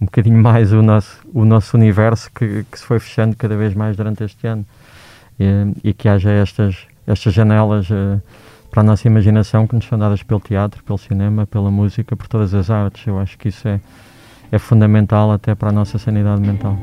[0.00, 3.72] um bocadinho mais o nosso, o nosso universo que, que se foi fechando cada vez
[3.72, 4.66] mais durante este ano
[5.38, 8.20] e, e que haja estas, estas janelas uh,
[8.68, 12.26] para a nossa imaginação que nos são dadas pelo teatro, pelo cinema, pela música, por
[12.26, 13.06] todas as artes.
[13.06, 13.80] Eu acho que isso é,
[14.50, 16.76] é fundamental até para a nossa sanidade mental.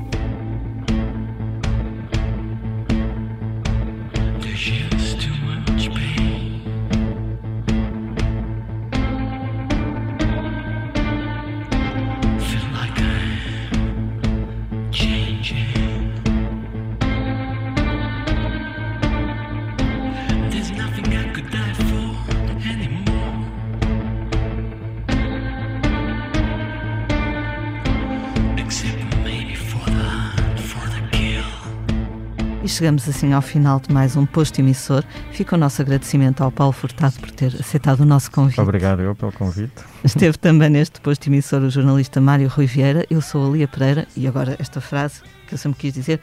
[32.80, 35.03] Chegamos assim ao final de mais um posto emissor.
[35.34, 38.61] Fica o nosso agradecimento ao Paulo Furtado por ter aceitado o nosso convite.
[38.61, 39.73] Obrigado eu pelo convite.
[40.01, 43.05] Esteve também neste posto emissor o jornalista Mário Rui Vieira.
[43.09, 46.21] Eu sou a Lia Pereira e agora esta frase que eu sempre quis dizer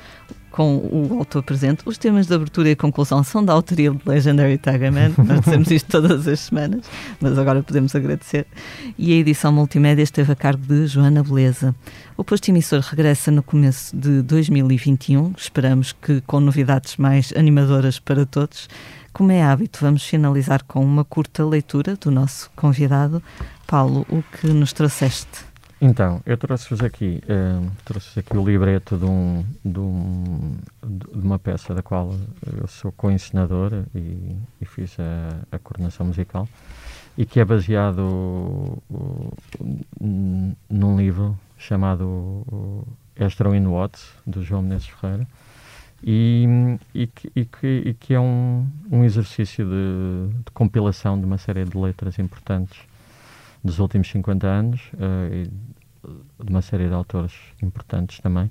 [0.56, 1.82] com o autor presente.
[1.84, 5.12] Os temas de abertura e conclusão são da autoria de Legendary Tiger Man.
[5.22, 6.86] Nós dizemos isto todas as semanas,
[7.20, 8.46] mas agora podemos agradecer.
[8.96, 11.74] E a edição multimédia esteve a cargo de Joana Beleza.
[12.16, 15.34] O posto emissor regressa no começo de 2021.
[15.36, 18.66] Esperamos que com novidades mais animadoras para todos.
[19.12, 23.22] Como é hábito, vamos finalizar com uma curta leitura do nosso convidado.
[23.66, 25.55] Paulo, o que nos trouxeste?
[25.78, 31.38] Então, eu trouxe-vos aqui, uh, trouxe aqui o libreto de, um, de, um, de, uma
[31.38, 32.14] peça da qual
[32.58, 36.48] eu sou co-encenador e, e, fiz a, a, coordenação musical
[37.18, 39.36] e que é baseado uh,
[40.70, 45.26] num livro chamado Esther in Watts, do João Menezes Ferreira,
[46.02, 46.46] e,
[46.94, 51.36] e, que, e, que, e que é um, um exercício de, de, compilação de uma
[51.36, 52.78] série de letras importantes
[53.66, 55.50] dos últimos 50 anos, uh, e
[56.44, 58.50] de uma série de autores importantes também.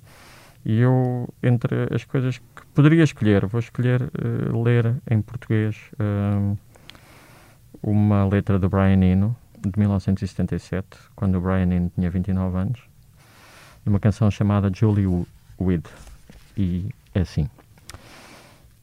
[0.65, 6.57] E eu, entre as coisas que poderia escolher, vou escolher uh, ler em português uh,
[7.81, 12.79] uma letra do Brian Eno, de 1977, quando o Brian Eno tinha 29 anos,
[13.83, 15.25] de uma canção chamada Julie
[15.59, 15.85] Weed.
[16.57, 17.49] E é assim.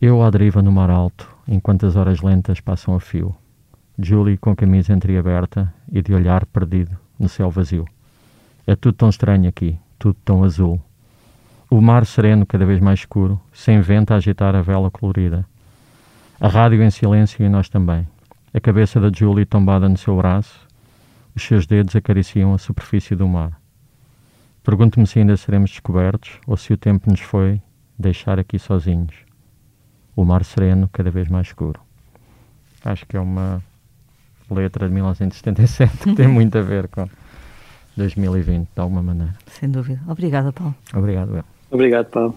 [0.01, 3.35] Eu à deriva no mar alto, enquanto as horas lentas passam a fio.
[3.99, 7.85] Julie com a camisa entreaberta e de olhar perdido no céu vazio.
[8.67, 10.81] É tudo tão estranho aqui, tudo tão azul.
[11.69, 15.45] O mar sereno cada vez mais escuro, sem vento a agitar a vela colorida.
[16.41, 18.07] A rádio em silêncio e nós também.
[18.53, 20.67] A cabeça da Julie tombada no seu braço,
[21.35, 23.59] os seus dedos acariciam a superfície do mar.
[24.63, 27.61] Pergunto-me se ainda seremos descobertos ou se o tempo nos foi
[27.99, 29.15] deixar aqui sozinhos.
[30.15, 31.81] O mar sereno cada vez mais escuro.
[32.85, 33.63] Acho que é uma
[34.55, 37.09] letra de 1977 que tem muito a ver com
[37.97, 39.35] 2020, de alguma maneira.
[39.47, 40.01] Sem dúvida.
[40.09, 40.75] Obrigada, Paulo.
[40.95, 41.45] Obrigado, eu.
[41.71, 42.35] Obrigado, Paulo.